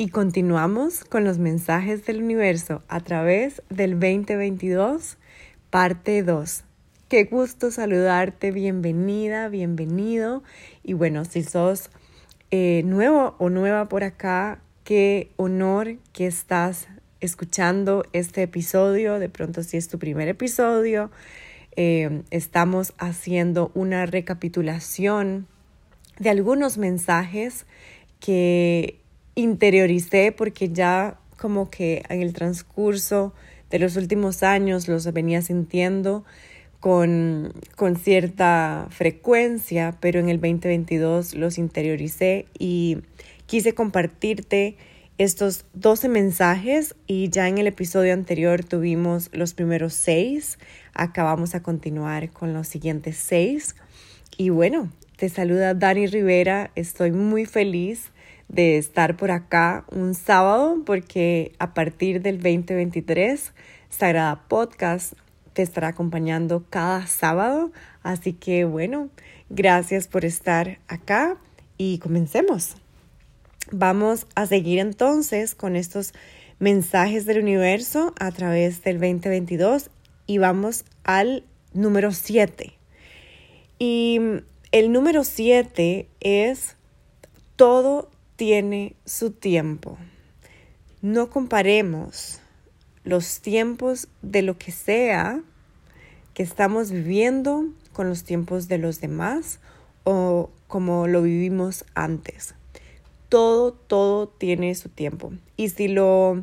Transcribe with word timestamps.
y 0.00 0.08
continuamos 0.08 1.04
con 1.04 1.24
los 1.24 1.36
mensajes 1.36 2.06
del 2.06 2.22
universo 2.22 2.82
a 2.88 3.00
través 3.00 3.62
del 3.68 4.00
2022, 4.00 5.18
parte 5.68 6.22
2. 6.22 6.64
Qué 7.10 7.24
gusto 7.24 7.70
saludarte, 7.70 8.50
bienvenida, 8.50 9.50
bienvenido. 9.50 10.42
Y 10.82 10.94
bueno, 10.94 11.26
si 11.26 11.42
sos 11.42 11.90
eh, 12.50 12.80
nuevo 12.86 13.34
o 13.36 13.50
nueva 13.50 13.90
por 13.90 14.02
acá, 14.02 14.62
qué 14.84 15.32
honor 15.36 15.98
que 16.14 16.26
estás 16.26 16.88
escuchando 17.20 18.06
este 18.14 18.40
episodio. 18.44 19.18
De 19.18 19.28
pronto, 19.28 19.62
si 19.62 19.76
es 19.76 19.88
tu 19.88 19.98
primer 19.98 20.28
episodio, 20.28 21.10
eh, 21.76 22.22
estamos 22.30 22.94
haciendo 22.96 23.70
una 23.74 24.06
recapitulación 24.06 25.46
de 26.18 26.30
algunos 26.30 26.78
mensajes 26.78 27.66
que 28.18 28.99
interioricé 29.40 30.32
porque 30.32 30.70
ya 30.70 31.18
como 31.36 31.70
que 31.70 32.02
en 32.08 32.22
el 32.22 32.32
transcurso 32.32 33.32
de 33.70 33.78
los 33.78 33.96
últimos 33.96 34.42
años 34.42 34.88
los 34.88 35.10
venía 35.12 35.42
sintiendo 35.42 36.24
con, 36.80 37.52
con 37.76 37.96
cierta 37.96 38.86
frecuencia, 38.90 39.96
pero 40.00 40.18
en 40.20 40.28
el 40.28 40.40
2022 40.40 41.34
los 41.34 41.58
interioricé 41.58 42.46
y 42.58 42.98
quise 43.46 43.74
compartirte 43.74 44.76
estos 45.18 45.66
12 45.74 46.08
mensajes 46.08 46.94
y 47.06 47.28
ya 47.28 47.46
en 47.46 47.58
el 47.58 47.66
episodio 47.66 48.14
anterior 48.14 48.64
tuvimos 48.64 49.28
los 49.32 49.52
primeros 49.52 49.92
seis. 49.92 50.58
Acá 50.94 51.24
vamos 51.24 51.54
a 51.54 51.62
continuar 51.62 52.30
con 52.30 52.54
los 52.54 52.68
siguientes 52.68 53.18
seis. 53.18 53.76
Y 54.38 54.48
bueno, 54.48 54.90
te 55.16 55.28
saluda 55.28 55.74
Dani 55.74 56.06
Rivera. 56.06 56.70
Estoy 56.74 57.12
muy 57.12 57.44
feliz 57.44 58.10
de 58.50 58.78
estar 58.78 59.16
por 59.16 59.30
acá 59.30 59.84
un 59.92 60.14
sábado 60.14 60.82
porque 60.84 61.52
a 61.60 61.72
partir 61.72 62.20
del 62.20 62.38
2023 62.38 63.52
Sagrada 63.88 64.42
Podcast 64.48 65.14
te 65.52 65.62
estará 65.62 65.88
acompañando 65.88 66.64
cada 66.68 67.06
sábado. 67.06 67.70
Así 68.02 68.32
que 68.32 68.64
bueno, 68.64 69.08
gracias 69.50 70.08
por 70.08 70.24
estar 70.24 70.78
acá 70.88 71.36
y 71.78 71.98
comencemos. 71.98 72.76
Vamos 73.70 74.26
a 74.34 74.46
seguir 74.46 74.80
entonces 74.80 75.54
con 75.54 75.76
estos 75.76 76.12
mensajes 76.58 77.26
del 77.26 77.42
universo 77.42 78.14
a 78.18 78.32
través 78.32 78.82
del 78.82 78.98
2022 78.98 79.90
y 80.26 80.38
vamos 80.38 80.84
al 81.04 81.44
número 81.72 82.10
7. 82.10 82.72
Y 83.78 84.20
el 84.72 84.90
número 84.90 85.22
7 85.22 86.08
es 86.20 86.76
todo 87.54 88.10
tiene 88.40 88.96
su 89.04 89.32
tiempo. 89.32 89.98
No 91.02 91.28
comparemos 91.28 92.40
los 93.04 93.42
tiempos 93.42 94.08
de 94.22 94.40
lo 94.40 94.56
que 94.56 94.72
sea 94.72 95.42
que 96.32 96.42
estamos 96.42 96.90
viviendo 96.90 97.66
con 97.92 98.08
los 98.08 98.24
tiempos 98.24 98.66
de 98.66 98.78
los 98.78 99.02
demás 99.02 99.60
o 100.04 100.48
como 100.68 101.06
lo 101.06 101.20
vivimos 101.20 101.84
antes. 101.94 102.54
Todo, 103.28 103.74
todo 103.74 104.28
tiene 104.28 104.74
su 104.74 104.88
tiempo. 104.88 105.34
Y 105.58 105.68
si 105.68 105.88
lo 105.88 106.42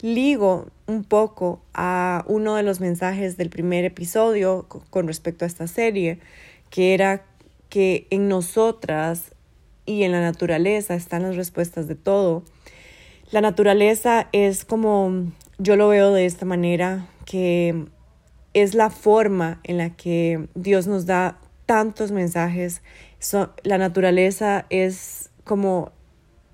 ligo 0.00 0.68
un 0.86 1.02
poco 1.02 1.60
a 1.74 2.24
uno 2.28 2.54
de 2.54 2.62
los 2.62 2.78
mensajes 2.78 3.36
del 3.36 3.50
primer 3.50 3.84
episodio 3.84 4.68
con 4.90 5.08
respecto 5.08 5.44
a 5.44 5.48
esta 5.48 5.66
serie, 5.66 6.20
que 6.70 6.94
era 6.94 7.24
que 7.68 8.06
en 8.10 8.28
nosotras 8.28 9.31
y 9.86 10.04
en 10.04 10.12
la 10.12 10.20
naturaleza 10.20 10.94
están 10.94 11.22
las 11.22 11.36
respuestas 11.36 11.88
de 11.88 11.94
todo. 11.94 12.44
La 13.30 13.40
naturaleza 13.40 14.28
es 14.32 14.64
como 14.64 15.32
yo 15.58 15.76
lo 15.76 15.88
veo 15.88 16.12
de 16.12 16.26
esta 16.26 16.44
manera, 16.44 17.08
que 17.24 17.86
es 18.54 18.74
la 18.74 18.90
forma 18.90 19.60
en 19.64 19.78
la 19.78 19.90
que 19.90 20.48
Dios 20.54 20.86
nos 20.86 21.06
da 21.06 21.38
tantos 21.66 22.10
mensajes. 22.10 22.82
la 23.62 23.78
naturaleza 23.78 24.66
es 24.68 25.30
como 25.44 25.92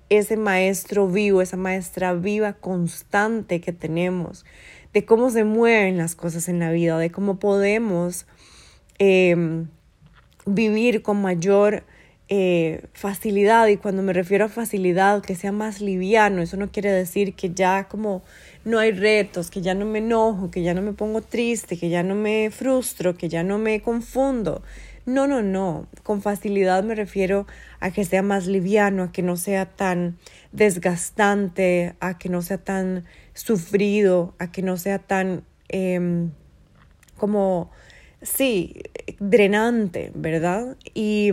ese 0.09 0.37
maestro 0.37 1.07
vivo, 1.07 1.41
esa 1.41 1.57
maestra 1.57 2.13
viva 2.13 2.53
constante 2.53 3.61
que 3.61 3.73
tenemos, 3.73 4.45
de 4.93 5.05
cómo 5.05 5.29
se 5.29 5.43
mueven 5.43 5.97
las 5.97 6.15
cosas 6.15 6.49
en 6.49 6.59
la 6.59 6.71
vida, 6.71 6.97
de 6.97 7.11
cómo 7.11 7.39
podemos 7.39 8.25
em, 8.97 9.67
vivir 10.45 11.01
con 11.01 11.21
mayor 11.21 11.83
eh, 12.29 12.85
facilidad. 12.93 13.67
Y 13.67 13.77
cuando 13.77 14.03
me 14.03 14.13
refiero 14.13 14.45
a 14.45 14.49
facilidad, 14.49 15.21
que 15.21 15.35
sea 15.35 15.51
más 15.51 15.81
liviano, 15.81 16.41
eso 16.41 16.57
no 16.57 16.71
quiere 16.71 16.91
decir 16.91 17.33
que 17.33 17.49
ya 17.49 17.87
como 17.89 18.21
no 18.63 18.77
hay 18.77 18.91
retos, 18.91 19.49
que 19.49 19.61
ya 19.61 19.73
no 19.73 19.85
me 19.85 19.97
enojo, 19.97 20.51
que 20.51 20.61
ya 20.61 20.75
no 20.75 20.81
me 20.83 20.93
pongo 20.93 21.21
triste, 21.21 21.77
que 21.77 21.89
ya 21.89 22.03
no 22.03 22.13
me 22.13 22.51
frustro, 22.51 23.17
que 23.17 23.29
ya 23.29 23.43
no 23.43 23.57
me 23.57 23.81
confundo. 23.81 24.61
No, 25.07 25.25
no, 25.25 25.41
no. 25.41 25.87
Con 26.03 26.21
facilidad 26.21 26.83
me 26.83 26.93
refiero 26.93 27.47
a 27.79 27.89
que 27.89 28.05
sea 28.05 28.21
más 28.21 28.45
liviano, 28.45 29.03
a 29.03 29.11
que 29.11 29.23
no 29.23 29.35
sea 29.35 29.65
tan 29.65 30.19
desgastante, 30.51 31.95
a 31.99 32.19
que 32.19 32.29
no 32.29 32.43
sea 32.43 32.59
tan 32.59 33.05
sufrido, 33.33 34.35
a 34.37 34.51
que 34.51 34.61
no 34.61 34.77
sea 34.77 34.99
tan 34.99 35.43
em, 35.67 36.29
como, 37.17 37.71
sí, 38.21 38.75
drenante, 39.19 40.11
¿verdad? 40.13 40.77
Y, 40.93 41.31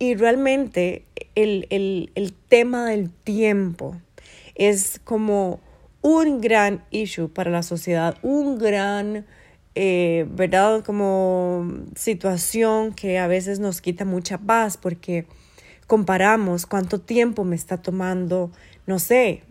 y 0.00 0.14
realmente 0.14 1.04
el, 1.34 1.66
el, 1.70 2.10
el 2.16 2.32
tema 2.32 2.86
del 2.86 3.10
tiempo 3.10 4.00
es 4.54 4.98
como 5.04 5.60
un 6.00 6.40
gran 6.40 6.82
issue 6.90 7.28
para 7.28 7.50
la 7.50 7.62
sociedad, 7.62 8.16
un 8.22 8.58
gran, 8.58 9.26
eh, 9.74 10.26
¿verdad? 10.30 10.82
Como 10.82 11.84
situación 11.94 12.94
que 12.94 13.18
a 13.18 13.26
veces 13.26 13.60
nos 13.60 13.82
quita 13.82 14.06
mucha 14.06 14.38
paz 14.38 14.78
porque 14.78 15.26
comparamos 15.86 16.64
cuánto 16.64 17.02
tiempo 17.02 17.44
me 17.44 17.54
está 17.54 17.76
tomando, 17.76 18.50
no 18.86 18.98
sé, 18.98 19.42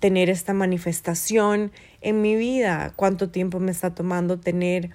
tener 0.00 0.30
esta 0.30 0.54
manifestación 0.54 1.70
en 2.00 2.22
mi 2.22 2.34
vida, 2.34 2.94
cuánto 2.96 3.28
tiempo 3.28 3.60
me 3.60 3.72
está 3.72 3.94
tomando 3.94 4.40
tener 4.40 4.90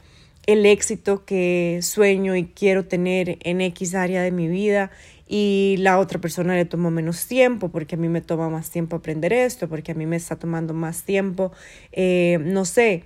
el 0.46 0.66
éxito 0.66 1.26
que 1.26 1.80
sueño 1.82 2.36
y 2.36 2.46
quiero 2.46 2.86
tener 2.86 3.38
en 3.42 3.62
X 3.62 3.96
área 3.96 4.22
de 4.22 4.32
mi 4.32 4.48
vida 4.48 4.92
y 5.28 5.78
la 5.80 6.00
otra 6.00 6.20
persona 6.20 6.56
le 6.56 6.66
tomó 6.66 6.92
menos 6.92 7.28
tiempo 7.28 7.70
porque 7.70 7.96
a 7.96 7.98
mí 7.98 8.10
me 8.10 8.22
toma 8.22 8.50
más 8.50 8.70
tiempo 8.70 8.98
aprender 8.98 9.32
esto, 9.32 9.70
porque 9.70 9.94
a 9.94 9.96
mí 9.96 10.06
me 10.06 10.18
está 10.18 10.36
tomando 10.36 10.74
más 10.74 11.04
tiempo, 11.04 11.52
eh, 11.92 12.40
no 12.42 12.66
sé, 12.66 13.04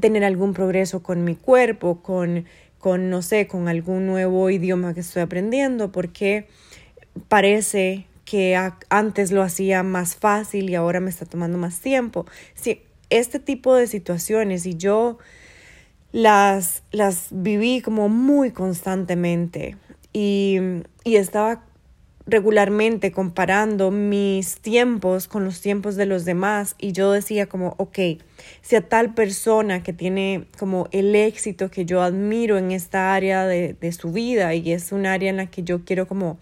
tener 0.00 0.24
algún 0.24 0.54
progreso 0.54 1.02
con 1.02 1.24
mi 1.24 1.36
cuerpo, 1.36 2.02
con, 2.02 2.46
con, 2.78 3.10
no 3.10 3.22
sé, 3.22 3.46
con 3.46 3.68
algún 3.68 4.06
nuevo 4.06 4.48
idioma 4.50 4.94
que 4.94 5.00
estoy 5.00 5.22
aprendiendo, 5.22 5.92
porque 5.92 6.46
parece 7.28 8.06
que 8.24 8.56
antes 8.90 9.32
lo 9.32 9.42
hacía 9.42 9.82
más 9.82 10.16
fácil 10.16 10.68
y 10.68 10.74
ahora 10.74 11.00
me 11.00 11.10
está 11.10 11.24
tomando 11.24 11.56
más 11.56 11.80
tiempo. 11.80 12.26
Sí, 12.54 12.82
este 13.10 13.38
tipo 13.38 13.74
de 13.74 13.86
situaciones 13.86 14.66
y 14.66 14.76
yo 14.76 15.18
las, 16.12 16.82
las 16.90 17.28
viví 17.30 17.80
como 17.80 18.08
muy 18.08 18.50
constantemente 18.50 19.76
y, 20.12 20.58
y 21.04 21.16
estaba 21.16 21.64
regularmente 22.28 23.10
comparando 23.10 23.90
mis 23.90 24.60
tiempos 24.60 25.28
con 25.28 25.44
los 25.44 25.62
tiempos 25.62 25.96
de 25.96 26.04
los 26.04 26.26
demás 26.26 26.74
y 26.78 26.92
yo 26.92 27.10
decía 27.10 27.46
como, 27.46 27.74
ok, 27.78 27.98
si 28.60 28.76
a 28.76 28.86
tal 28.86 29.14
persona 29.14 29.82
que 29.82 29.94
tiene 29.94 30.46
como 30.58 30.88
el 30.92 31.14
éxito 31.14 31.70
que 31.70 31.86
yo 31.86 32.02
admiro 32.02 32.58
en 32.58 32.70
esta 32.70 33.14
área 33.14 33.46
de, 33.46 33.72
de 33.72 33.92
su 33.92 34.12
vida 34.12 34.54
y 34.54 34.72
es 34.72 34.92
un 34.92 35.06
área 35.06 35.30
en 35.30 35.38
la 35.38 35.46
que 35.46 35.62
yo 35.62 35.84
quiero 35.86 36.06
como 36.06 36.38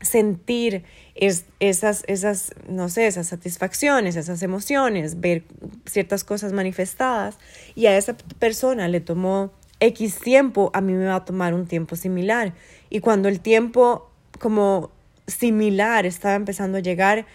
sentir 0.00 0.84
es, 1.14 1.44
esas, 1.60 2.04
esas, 2.06 2.54
no 2.68 2.88
sé, 2.88 3.06
esas 3.06 3.28
satisfacciones, 3.28 4.16
esas 4.16 4.42
emociones, 4.42 5.20
ver 5.20 5.44
ciertas 5.84 6.24
cosas 6.24 6.52
manifestadas 6.52 7.38
y 7.74 7.86
a 7.86 7.96
esa 7.96 8.16
persona 8.38 8.88
le 8.88 9.00
tomó 9.00 9.52
X 9.80 10.18
tiempo, 10.18 10.70
a 10.74 10.80
mí 10.80 10.92
me 10.92 11.06
va 11.06 11.16
a 11.16 11.24
tomar 11.24 11.54
un 11.54 11.66
tiempo 11.66 11.96
similar. 11.96 12.54
Y 12.90 13.00
cuando 13.00 13.28
el 13.28 13.40
tiempo 13.40 14.10
como 14.38 14.90
similar 15.26 16.06
estaba 16.06 16.34
empezando 16.34 16.78
a 16.78 16.80
llegar 16.80 17.26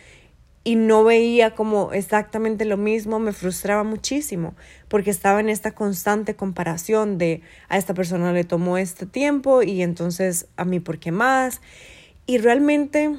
y 0.63 0.75
no 0.75 1.03
veía 1.03 1.53
como 1.53 1.93
exactamente 1.93 2.65
lo 2.65 2.77
mismo, 2.77 3.19
me 3.19 3.33
frustraba 3.33 3.83
muchísimo 3.83 4.55
porque 4.87 5.11
estaba 5.11 5.39
en 5.39 5.49
esta 5.49 5.71
constante 5.71 6.35
comparación 6.35 7.19
de 7.19 7.41
a 7.69 7.77
esta 7.77 7.93
persona 7.93 8.33
le 8.33 8.43
tomó 8.43 8.77
este 8.77 9.05
tiempo 9.05 9.61
y 9.61 9.83
entonces 9.83 10.47
a 10.57 10.65
mí 10.65 10.79
por 10.79 10.97
qué 10.97 11.11
más. 11.11 11.61
Y 12.25 12.37
realmente 12.39 13.15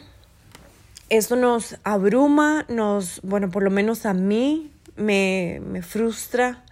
eso 1.08 1.36
nos 1.36 1.76
abruma, 1.84 2.66
nos, 2.68 3.20
bueno, 3.22 3.50
por 3.50 3.62
lo 3.62 3.70
menos 3.70 4.06
a 4.06 4.14
mí 4.14 4.72
me, 4.96 5.60
me 5.64 5.82
frustra, 5.82 6.64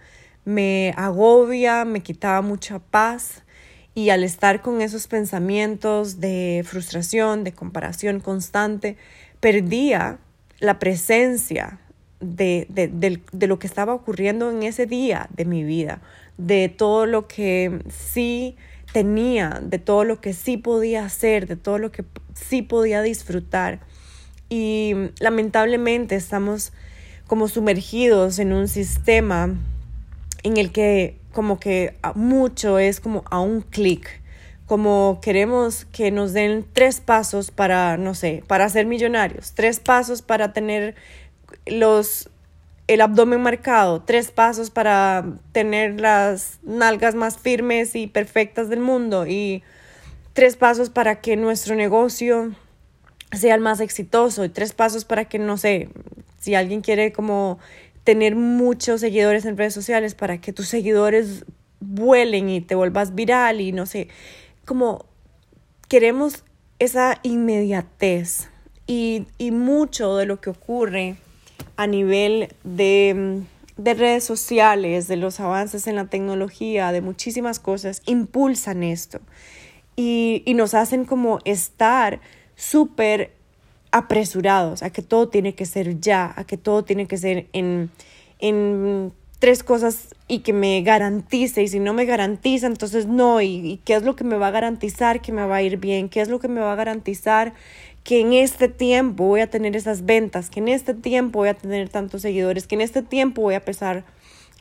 me 0.43 0.93
agobia, 0.97 1.85
me 1.85 2.01
quitaba 2.01 2.41
mucha 2.41 2.79
paz. 2.79 3.43
Y 3.93 4.09
al 4.09 4.25
estar 4.25 4.61
con 4.61 4.81
esos 4.81 5.07
pensamientos 5.07 6.19
de 6.19 6.63
frustración, 6.65 7.45
de 7.45 7.53
comparación 7.53 8.19
constante, 8.19 8.97
perdía 9.39 10.19
la 10.59 10.79
presencia 10.79 11.79
de, 12.19 12.67
de, 12.69 13.47
lo 13.47 13.59
que 13.59 13.67
estaba 13.67 13.93
ocurriendo 13.93 14.51
en 14.51 14.63
ese 14.63 14.85
día 14.85 15.29
de 15.35 15.45
mi 15.45 15.63
vida, 15.63 16.01
de 16.37 16.69
todo 16.69 17.05
lo 17.05 17.27
que 17.27 17.79
sí 17.89 18.55
tenía, 18.95 19.59
de 19.61 19.77
todo 19.77 20.05
lo 20.05 20.21
que 20.21 20.31
sí 20.31 20.55
podía 20.55 21.03
hacer, 21.03 21.47
de 21.47 21.57
todo 21.57 21.79
lo 21.79 21.91
que 21.91 22.05
sí 22.33 22.61
podía 22.61 23.01
disfrutar. 23.01 23.81
Y 24.47 24.93
lamentablemente 25.19 26.15
estamos 26.15 26.71
como 27.27 27.49
sumergidos 27.49 28.39
en 28.39 28.53
un 28.53 28.69
sistema 28.69 29.53
en 30.43 30.55
el 30.55 30.71
que 30.71 31.19
como 31.33 31.59
que 31.59 31.97
mucho 32.13 32.79
es 32.79 33.01
como 33.01 33.25
a 33.29 33.41
un 33.41 33.63
clic, 33.63 34.21
como 34.65 35.19
queremos 35.21 35.83
que 35.91 36.09
nos 36.09 36.31
den 36.31 36.65
tres 36.71 37.01
pasos 37.01 37.51
para, 37.51 37.97
no 37.97 38.15
sé, 38.15 38.45
para 38.47 38.69
ser 38.69 38.85
millonarios, 38.85 39.51
tres 39.51 39.81
pasos 39.81 40.21
para 40.21 40.53
tener 40.53 40.95
los 41.65 42.29
el 42.87 43.01
abdomen 43.01 43.41
marcado, 43.41 44.01
tres 44.01 44.31
pasos 44.31 44.69
para 44.69 45.25
tener 45.51 45.99
las 45.99 46.59
nalgas 46.63 47.15
más 47.15 47.37
firmes 47.37 47.95
y 47.95 48.07
perfectas 48.07 48.69
del 48.69 48.79
mundo 48.79 49.25
y 49.25 49.63
tres 50.33 50.55
pasos 50.55 50.89
para 50.89 51.19
que 51.21 51.35
nuestro 51.35 51.75
negocio 51.75 52.53
sea 53.31 53.55
el 53.55 53.61
más 53.61 53.79
exitoso 53.79 54.45
y 54.45 54.49
tres 54.49 54.73
pasos 54.73 55.03
para 55.03 55.25
que, 55.25 55.39
no 55.39 55.57
sé, 55.57 55.89
si 56.39 56.53
alguien 56.53 56.81
quiere 56.81 57.11
como 57.11 57.57
tener 58.03 58.35
muchos 58.35 59.01
seguidores 59.01 59.45
en 59.45 59.57
redes 59.57 59.73
sociales 59.73 60.13
para 60.13 60.39
que 60.39 60.53
tus 60.53 60.67
seguidores 60.67 61.43
vuelen 61.79 62.49
y 62.49 62.61
te 62.61 62.75
vuelvas 62.75 63.15
viral 63.15 63.61
y 63.61 63.71
no 63.71 63.87
sé, 63.87 64.09
como 64.63 65.05
queremos 65.87 66.43
esa 66.77 67.19
inmediatez. 67.23 68.49
Y, 68.87 69.25
y 69.39 69.49
mucho 69.49 70.15
de 70.15 70.27
lo 70.27 70.39
que 70.39 70.51
ocurre 70.51 71.15
a 71.77 71.87
nivel 71.87 72.49
de, 72.63 73.41
de 73.77 73.93
redes 73.93 74.23
sociales, 74.23 75.07
de 75.07 75.17
los 75.17 75.39
avances 75.39 75.87
en 75.87 75.95
la 75.95 76.05
tecnología, 76.05 76.91
de 76.91 77.01
muchísimas 77.01 77.59
cosas, 77.59 78.01
impulsan 78.05 78.83
esto. 78.83 79.19
Y, 79.95 80.43
y 80.45 80.53
nos 80.53 80.73
hacen 80.73 81.05
como 81.05 81.39
estar 81.45 82.19
súper 82.55 83.31
apresurados, 83.91 84.83
a 84.83 84.89
que 84.89 85.01
todo 85.01 85.29
tiene 85.29 85.55
que 85.55 85.65
ser 85.65 85.99
ya, 86.01 86.33
a 86.35 86.43
que 86.43 86.57
todo 86.57 86.83
tiene 86.83 87.07
que 87.07 87.17
ser 87.17 87.47
en, 87.53 87.89
en 88.39 89.13
tres 89.39 89.63
cosas 89.63 90.15
y 90.27 90.39
que 90.39 90.51
me 90.51 90.81
garantice, 90.81 91.63
y 91.63 91.67
si 91.67 91.79
no 91.79 91.93
me 91.93 92.05
garantiza, 92.05 92.67
entonces 92.67 93.05
no, 93.05 93.41
y, 93.41 93.47
y, 93.47 93.77
qué 93.85 93.95
es 93.95 94.03
lo 94.03 94.15
que 94.15 94.23
me 94.23 94.37
va 94.37 94.47
a 94.47 94.51
garantizar 94.51 95.21
que 95.21 95.31
me 95.31 95.45
va 95.45 95.57
a 95.57 95.61
ir 95.61 95.77
bien, 95.77 96.09
qué 96.09 96.19
es 96.19 96.27
lo 96.27 96.39
que 96.39 96.47
me 96.47 96.59
va 96.59 96.73
a 96.73 96.75
garantizar 96.75 97.53
que 98.05 98.21
en 98.21 98.33
este 98.33 98.69
tiempo 98.69 99.25
voy 99.25 99.41
a 99.41 99.49
tener 99.49 99.75
esas 99.75 100.05
ventas, 100.05 100.51
que 100.51 100.59
en 100.59 100.67
este 100.67 100.93
tiempo 100.93 101.39
voy 101.39 101.49
a 101.49 101.55
tener 101.55 101.89
tantos 101.89 102.21
seguidores, 102.21 102.67
que 102.67 102.75
en 102.75 102.81
este 102.81 103.01
tiempo 103.01 103.41
voy 103.41 103.55
a 103.55 103.65
pesar 103.65 104.05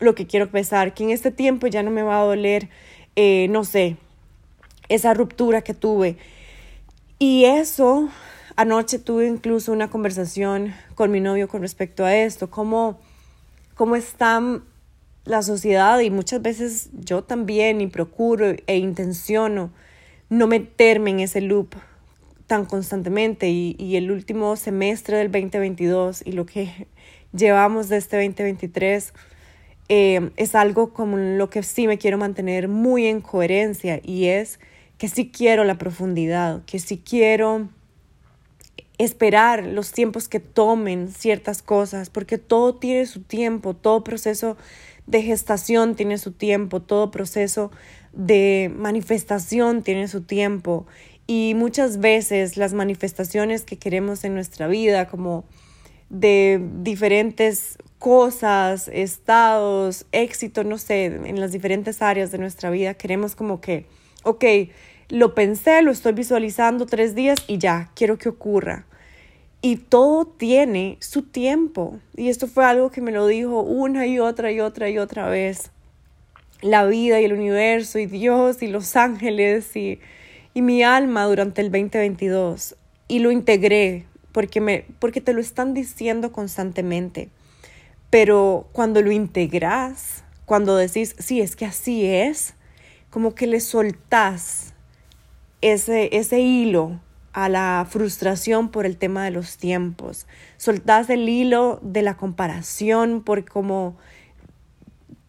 lo 0.01 0.15
que 0.15 0.27
quiero 0.27 0.51
pesar, 0.51 0.95
que 0.95 1.05
en 1.05 1.11
este 1.11 1.31
tiempo 1.31 1.67
ya 1.67 1.83
no 1.83 1.91
me 1.91 2.03
va 2.03 2.23
a 2.23 2.25
doler, 2.25 2.71
eh, 3.17 3.47
no 3.51 3.65
sé, 3.65 3.99
esa 4.89 5.13
ruptura 5.13 5.61
que 5.61 5.75
tuve. 5.75 6.17
Y 7.19 7.45
eso, 7.45 8.09
anoche 8.57 8.99
tuve 8.99 9.27
incluso 9.27 9.73
una 9.73 9.91
conversación 9.91 10.73
con 10.95 11.11
mi 11.11 11.21
novio 11.21 11.47
con 11.47 11.61
respecto 11.61 12.07
a 12.07 12.17
esto, 12.17 12.49
cómo, 12.49 12.99
cómo 13.75 13.95
está 13.95 14.41
la 15.27 15.43
sociedad 15.43 16.01
y 16.01 16.09
muchas 16.09 16.41
veces 16.41 16.89
yo 16.95 17.23
también 17.23 17.83
y 17.83 17.89
procuro 17.89 18.55
e 18.67 18.79
intenciono 18.79 19.71
no 20.31 20.47
meterme 20.47 21.11
en 21.11 21.21
ese 21.21 21.43
loop 21.43 21.75
tan 22.47 22.67
constantemente 22.67 23.49
y, 23.49 23.97
el 23.97 24.11
último 24.11 24.57
semestre 24.57 25.19
del 25.19 25.31
2022 25.31 26.23
y 26.25 26.33
lo 26.33 26.47
que 26.47 26.87
llevamos 27.33 27.89
de 27.89 27.97
este 27.97 28.17
2023 28.17 29.15
eh, 29.89 30.31
es 30.37 30.55
algo 30.55 30.93
como 30.93 31.17
lo 31.17 31.51
que 31.51 31.63
sí 31.63 31.87
me 31.87 31.99
quiero 31.99 32.19
mantener 32.19 32.69
muy 32.69 33.07
en 33.07 33.21
coherencia 33.21 34.01
y 34.03 34.27
es 34.27 34.61
que 34.99 35.09
sí 35.09 35.31
quiero 35.31 35.65
la 35.65 35.77
profundidad, 35.77 36.63
que 36.65 36.79
sí 36.79 36.99
quiero 36.99 37.69
esperar 38.99 39.67
los 39.67 39.93
tiempos 39.93 40.29
que 40.29 40.41
tomen 40.41 41.09
ciertas 41.09 41.63
cosas, 41.63 42.11
porque 42.11 42.39
todo 42.39 42.77
tiene 42.77 43.07
su 43.07 43.23
tiempo, 43.23 43.75
todo 43.75 44.05
proceso 44.05 44.57
de 45.07 45.23
gestación 45.23 45.97
tiene 45.97 46.17
su 46.19 46.33
tiempo, 46.33 46.81
todo 46.81 47.11
proceso 47.11 47.71
de 48.13 48.73
manifestación 48.75 49.83
tiene 49.83 50.09
su 50.09 50.23
tiempo 50.23 50.87
y 51.27 51.55
muchas 51.57 51.99
veces 51.99 52.57
las 52.57 52.75
manifestaciones 52.75 53.63
que 53.65 53.79
queremos 53.79 54.25
en 54.25 54.35
nuestra 54.35 54.69
vida, 54.69 55.09
como 55.09 55.45
de 56.11 56.61
diferentes 56.83 57.79
cosas, 57.99 58.89
estados, 58.93 60.07
éxito, 60.13 60.65
no 60.65 60.77
sé, 60.77 61.07
en 61.07 61.41
las 61.41 61.53
diferentes 61.53 62.03
áreas 62.03 62.31
de 62.31 62.39
nuestra 62.39 62.71
vida, 62.71 62.95
queremos 62.95 63.35
como 63.35 63.61
que, 63.61 63.87
ok, 64.23 64.45
lo 65.09 65.35
pensé, 65.35 65.83
lo 65.83 65.91
estoy 65.91 66.13
visualizando 66.13 66.87
tres 66.87 67.15
días 67.15 67.39
y 67.47 67.59
ya, 67.59 67.91
quiero 67.95 68.19
que 68.19 68.29
ocurra. 68.29 68.87
Y 69.63 69.77
todo 69.77 70.27
tiene 70.27 70.99
su 71.01 71.23
tiempo. 71.23 71.99
Y 72.15 72.29
esto 72.29 72.47
fue 72.47 72.67
algo 72.67 72.91
que 72.91 73.01
me 73.01 73.13
lo 73.13 73.27
dijo 73.27 73.63
una 73.63 74.07
y 74.07 74.19
otra 74.19 74.53
y 74.53 74.61
otra 74.61 74.91
y 74.91 74.99
otra 74.99 75.29
vez. 75.31 75.71
La 76.61 76.85
vida 76.85 77.19
y 77.21 77.25
el 77.25 77.33
universo 77.33 77.99
y 77.99 78.05
Dios 78.05 78.63
y 78.63 78.67
los 78.67 78.95
ángeles 78.97 79.75
y 79.75 80.01
y 80.55 80.63
mi 80.63 80.83
alma 80.83 81.25
durante 81.25 81.61
el 81.61 81.71
2022 81.71 82.77
y 83.09 83.19
lo 83.19 83.33
integré 83.33 84.07
porque, 84.33 84.61
me, 84.61 84.87
porque 85.01 85.21
te 85.21 85.33
lo 85.33 85.41
están 85.41 85.75
diciendo 85.75 86.33
constantemente. 86.33 87.29
Pero 88.11 88.69
cuando 88.73 89.03
lo 89.03 89.11
integras, 89.11 90.25
cuando 90.47 90.77
decís, 90.77 91.17
sí, 91.19 91.41
es 91.41 91.57
que 91.57 91.67
así 91.67 92.07
es, 92.07 92.55
como 93.11 93.35
que 93.35 93.47
le 93.47 93.61
soltás 93.61 94.75
ese, 95.61 96.17
ese 96.17 96.41
hilo 96.41 97.01
a 97.33 97.49
la 97.49 97.87
frustración 97.89 98.71
por 98.71 98.87
el 98.87 98.97
tema 98.97 99.25
de 99.25 99.33
los 99.33 99.57
tiempos. 99.57 100.27
Soltás 100.57 101.11
el 101.11 101.29
hilo 101.29 101.81
de 101.83 102.03
la 102.03 102.17
comparación 102.17 103.23
por 103.23 103.45
cómo 103.45 103.97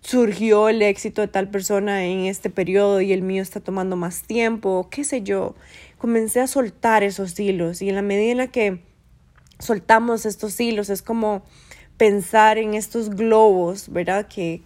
surgió 0.05 0.69
el 0.69 0.83
éxito 0.83 1.21
de 1.21 1.27
tal 1.27 1.49
persona 1.49 2.05
en 2.05 2.25
este 2.25 2.51
periodo 2.51 3.01
y 3.01 3.11
el 3.11 3.23
mío 3.23 3.41
está 3.41 3.59
tomando 3.59 3.95
más 3.95 4.21
tiempo, 4.21 4.87
qué 4.91 5.03
sé 5.03 5.23
yo. 5.23 5.55
Comencé 5.97 6.41
a 6.41 6.47
soltar 6.47 7.03
esos 7.03 7.39
hilos 7.39 7.81
y 7.81 7.89
en 7.89 7.95
la 7.95 8.03
medida 8.03 8.31
en 8.31 8.37
la 8.37 8.47
que 8.47 8.81
soltamos 9.57 10.27
estos 10.27 10.59
hilos 10.59 10.91
es 10.91 11.01
como 11.01 11.43
pensar 11.97 12.59
en 12.59 12.75
estos 12.75 13.09
globos, 13.09 13.89
¿verdad? 13.89 14.27
Que, 14.27 14.61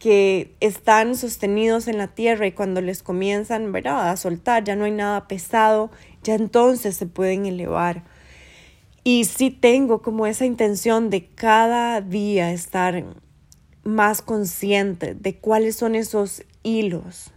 que 0.00 0.56
están 0.58 1.14
sostenidos 1.14 1.86
en 1.86 1.96
la 1.96 2.08
tierra 2.08 2.48
y 2.48 2.52
cuando 2.52 2.80
les 2.80 3.04
comienzan, 3.04 3.70
¿verdad? 3.70 4.10
A 4.10 4.16
soltar, 4.16 4.64
ya 4.64 4.74
no 4.74 4.86
hay 4.86 4.92
nada 4.92 5.28
pesado, 5.28 5.92
ya 6.24 6.34
entonces 6.34 6.96
se 6.96 7.06
pueden 7.06 7.46
elevar. 7.46 8.02
Y 9.04 9.24
sí 9.24 9.50
tengo 9.50 10.02
como 10.02 10.26
esa 10.26 10.46
intención 10.46 11.10
de 11.10 11.26
cada 11.26 12.00
día 12.00 12.50
estar 12.50 13.04
más 13.84 14.22
consciente 14.22 15.14
de 15.14 15.36
cuáles 15.36 15.76
son 15.76 15.94
esos 15.94 16.42
hilos 16.62 17.32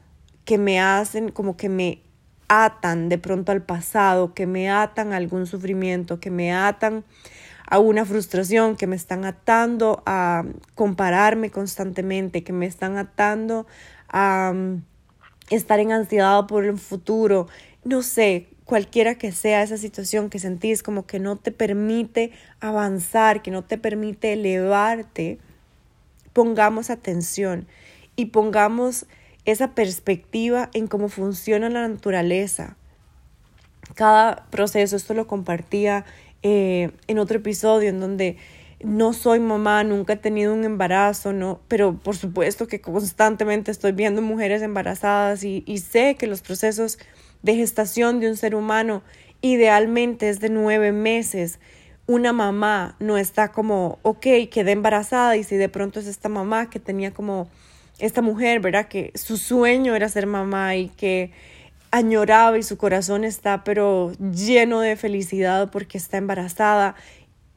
que 0.46 0.58
me 0.58 0.80
hacen 0.80 1.30
como 1.30 1.58
que 1.58 1.70
me 1.70 2.01
atan 2.48 3.10
de 3.10 3.18
pronto 3.18 3.51
al 3.51 3.62
pasado, 3.62 4.34
que 4.34 4.48
me 4.48 4.70
atan 4.70 5.12
a 5.12 5.18
algún 5.18 5.46
sufrimiento, 5.46 6.20
que 6.20 6.32
me 6.32 6.54
atan 6.54 7.04
a 7.70 7.80
una 7.80 8.06
frustración, 8.06 8.77
que 8.77 8.88
me 8.88 8.96
están 8.96 9.25
atando 9.25 10.01
a 10.06 10.46
compararme 10.74 11.51
constantemente, 11.51 12.44
que 12.44 12.54
me 12.54 12.66
están 12.66 12.98
atando 12.98 13.68
a 14.08 14.54
mm, 14.56 14.84
estar 15.50 15.80
en 15.82 15.92
ansiedad 15.92 16.48
por 16.48 16.63
el 16.63 16.77
futuro. 16.77 17.48
No 17.84 18.01
sé, 18.01 18.48
cualquiera 18.63 19.16
que 19.16 19.34
sea 19.34 19.63
esa 19.63 19.77
situación 19.77 20.30
que 20.30 20.39
sentís 20.39 20.82
como 20.82 21.06
que 21.06 21.20
no 21.20 21.36
te 21.36 21.51
permite 21.51 22.32
avanzar, 22.62 23.42
que 23.42 23.51
no 23.51 23.66
te 23.66 23.77
permite 23.77 24.34
elevarte, 24.34 25.39
pongamos 26.38 26.91
atención 26.91 27.65
y 28.15 28.25
pongamos 28.25 29.08
esa 29.46 29.74
perspectiva 29.74 30.70
en 30.75 30.86
cómo 30.86 31.10
funciona 31.10 31.67
la 31.67 31.88
naturaleza. 31.88 32.77
Cada 33.96 34.46
proceso, 34.51 34.96
esto 34.96 35.15
lo 35.15 35.25
compartía 35.25 36.06
eh, 36.44 36.91
en 37.08 37.17
otro 37.17 37.38
episodio 37.38 37.89
en 37.89 38.00
donde 38.00 38.38
no 38.84 39.13
soy 39.13 39.39
mamá, 39.39 39.84
nunca 39.84 40.13
he 40.13 40.17
tenido 40.17 40.53
un 40.53 40.63
embarazo, 40.63 41.34
no, 41.34 41.60
pero 41.67 41.98
por 41.98 42.15
supuesto 42.15 42.67
que 42.67 42.82
constantemente 42.82 43.72
estoy 43.72 43.94
viendo 43.94 44.22
mujeres 44.22 44.62
embarazadas 44.62 45.44
y, 45.44 45.63
y 45.65 45.79
sé 45.79 46.17
que 46.20 46.27
los 46.27 46.41
procesos 46.41 47.00
de 47.41 47.56
gestación 47.56 48.20
de 48.20 48.29
un 48.29 48.38
ser 48.38 48.53
humano 48.53 49.01
idealmente 49.41 50.29
es 50.29 50.39
de 50.39 50.50
nueve 50.50 50.91
meses 50.91 51.60
una 52.07 52.31
mamá 52.33 52.95
no 52.99 53.17
está 53.17 53.51
como, 53.51 53.99
ok, 54.01 54.25
quedé 54.49 54.71
embarazada 54.71 55.35
y 55.35 55.43
si 55.43 55.57
de 55.57 55.69
pronto 55.69 55.99
es 55.99 56.07
esta 56.07 56.29
mamá 56.29 56.69
que 56.69 56.79
tenía 56.79 57.13
como 57.13 57.49
esta 57.99 58.21
mujer, 58.21 58.61
¿verdad? 58.61 58.87
Que 58.87 59.11
su 59.15 59.37
sueño 59.37 59.95
era 59.95 60.07
ser 60.07 60.25
mamá 60.25 60.75
y 60.77 60.89
que 60.89 61.31
añoraba 61.91 62.57
y 62.57 62.63
su 62.63 62.77
corazón 62.77 63.23
está 63.23 63.63
pero 63.63 64.13
lleno 64.19 64.81
de 64.81 64.95
felicidad 64.95 65.69
porque 65.71 65.97
está 65.97 66.17
embarazada. 66.17 66.95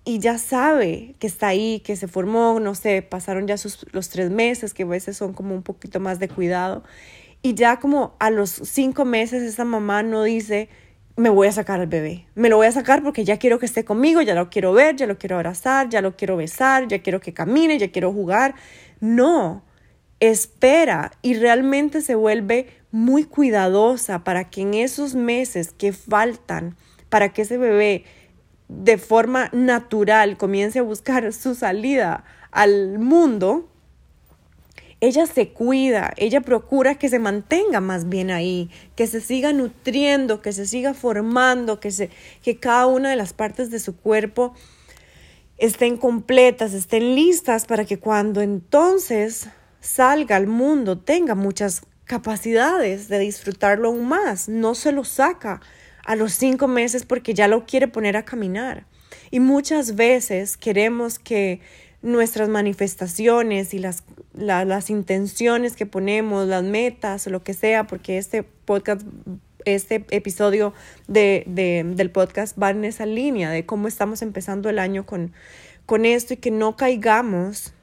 y 0.05 0.19
ya 0.19 0.39
sabe 0.39 1.15
que 1.19 1.27
está 1.27 1.49
ahí, 1.49 1.81
que 1.81 1.95
se 1.95 2.09
formó, 2.09 2.59
no 2.59 2.75
sé, 2.75 3.03
pasaron 3.03 3.47
ya 3.47 3.57
sus, 3.59 3.87
los 3.93 4.09
tres 4.09 4.31
meses, 4.31 4.75
que 4.75 4.83
a 4.85 4.87
veces 4.87 5.17
son 5.17 5.35
como 5.35 5.55
un 5.55 5.63
poquito 5.63 6.01
más 6.01 6.19
de 6.19 6.29
cuidado. 6.29 6.83
Y 7.43 7.55
ya 7.55 7.79
como 7.79 8.15
a 8.19 8.31
los 8.31 8.51
cinco 8.51 9.05
meses 9.05 9.43
esa 9.43 9.65
mamá 9.65 10.03
no 10.03 10.25
dice, 10.25 10.69
me 11.17 11.29
voy 11.29 11.49
a 11.49 11.53
sacar 11.53 11.81
al 11.81 11.87
bebé. 11.87 12.27
Me 12.35 12.49
lo 12.49 12.57
voy 12.57 12.67
a 12.67 12.73
sacar 12.73 13.03
porque 13.03 13.25
ya 13.25 13.39
quiero 13.39 13.59
que 13.59 13.67
esté 13.67 13.85
conmigo, 13.85 14.23
ya 14.23 14.35
lo 14.35 14.51
quiero 14.51 14.73
ver, 14.73 14.97
ya 14.97 15.07
lo 15.07 15.19
quiero 15.19 15.37
abrazar, 15.37 15.89
ya 15.89 16.01
lo 16.01 16.17
quiero 16.17 16.37
besar, 16.37 16.89
ya 16.89 17.01
quiero 17.03 17.21
que 17.21 17.35
camine, 17.35 17.79
ya 17.79 17.91
quiero 17.91 18.13
jugar. 18.13 18.55
No, 19.01 19.63
espera 20.21 21.13
y 21.23 21.35
realmente 21.35 22.01
se 22.03 22.15
vuelve 22.15 22.69
muy 22.91 23.25
cuidadosa 23.25 24.25
para 24.25 24.51
que 24.51 24.63
en 24.63 24.75
esos 24.75 25.15
meses 25.15 25.73
que 25.73 25.93
faltan, 25.93 26.77
para 27.09 27.33
que 27.33 27.43
ese 27.43 27.59
bebé 27.59 28.05
de 28.69 28.99
forma 28.99 29.49
natural 29.53 30.37
comience 30.37 30.79
a 30.79 30.83
buscar 30.83 31.33
su 31.33 31.55
salida 31.55 32.25
al 32.51 32.99
mundo, 32.99 33.70
ella 35.01 35.27
se 35.27 35.49
cuida, 35.49 36.13
ella 36.17 36.43
procura 36.43 36.97
que 36.97 37.09
se 37.09 37.19
mantenga 37.19 37.81
más 37.81 38.09
bien 38.09 38.31
ahí, 38.31 38.71
que 38.97 39.07
se 39.07 39.21
siga 39.21 39.53
nutriendo, 39.53 40.43
que 40.43 40.53
se 40.53 40.67
siga 40.67 40.93
formando, 40.93 41.81
que, 41.81 41.91
se, 41.91 42.11
que 42.43 42.59
cada 42.59 42.87
una 42.87 43.11
de 43.11 43.17
las 43.17 43.33
partes 43.33 43.71
de 43.71 43.81
su 43.81 43.97
cuerpo 43.97 44.55
estén 45.57 45.97
completas, 45.97 46.75
estén 46.75 47.15
listas 47.15 47.65
para 47.65 47.85
que 47.85 47.99
cuando 47.99 48.43
entonces 48.43 49.49
salga 49.81 50.37
al 50.37 50.47
mundo 50.47 50.99
tenga 50.99 51.35
muchas 51.35 51.83
capacidades 52.05 53.09
de 53.09 53.19
disfrutarlo 53.19 53.89
aún 53.89 54.07
más, 54.07 54.49
no 54.49 54.75
se 54.75 54.93
lo 54.93 55.05
saca 55.05 55.61
a 56.05 56.17
los 56.17 56.33
cinco 56.33 56.67
meses 56.67 57.07
porque 57.07 57.35
ya 57.35 57.49
lo 57.49 57.67
quiere 57.67 57.89
poner 57.89 58.17
a 58.17 58.25
caminar. 58.25 58.87
Y 59.31 59.41
muchas 59.41 59.95
veces 59.95 60.57
queremos 60.57 61.19
que 61.19 61.61
nuestras 62.03 62.49
manifestaciones 62.49 63.75
y 63.75 63.79
las, 63.79 64.05
las 64.35 64.91
intenciones 64.91 65.77
que 65.77 65.87
ponemos, 65.87 66.47
las 66.49 66.65
metas 66.65 67.27
lo 67.27 67.43
que 67.43 67.55
sea, 67.55 67.87
porque 67.87 68.19
este 68.19 68.43
podcast, 68.43 69.03
este 69.65 70.07
episodio 70.11 70.73
de, 71.09 71.45
del 71.47 72.11
podcast 72.11 72.61
va 72.61 72.71
en 72.71 72.85
esa 72.85 73.07
línea 73.07 73.51
de 73.51 73.67
cómo 73.67 73.89
estamos 73.89 74.23
empezando 74.23 74.69
el 74.71 74.79
año 74.79 75.05
con, 75.05 75.33
con 75.87 76.05
esto 76.05 76.35
y 76.35 76.37
que 76.39 76.51
no 76.51 76.77
caigamos 76.77 77.75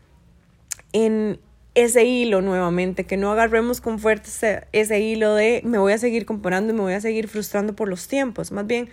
en, 0.93 1.39
ese 1.77 2.05
hilo 2.05 2.41
nuevamente, 2.41 3.03
que 3.03 3.17
no 3.17 3.31
agarremos 3.31 3.81
con 3.81 3.99
fuerza 3.99 4.65
ese, 4.71 4.99
hilo 4.99 5.35
de 5.35 5.61
me 5.63 5.77
voy 5.77 5.93
a 5.93 5.99
seguir 5.99 6.25
comparando 6.25 6.73
y 6.73 6.75
me 6.75 6.81
voy 6.81 6.93
a 6.93 7.01
seguir 7.01 7.27
frustrando 7.27 7.75
por 7.75 7.87
los 7.87 8.07
tiempos. 8.07 8.51
Más 8.51 8.65
bien, 8.65 8.89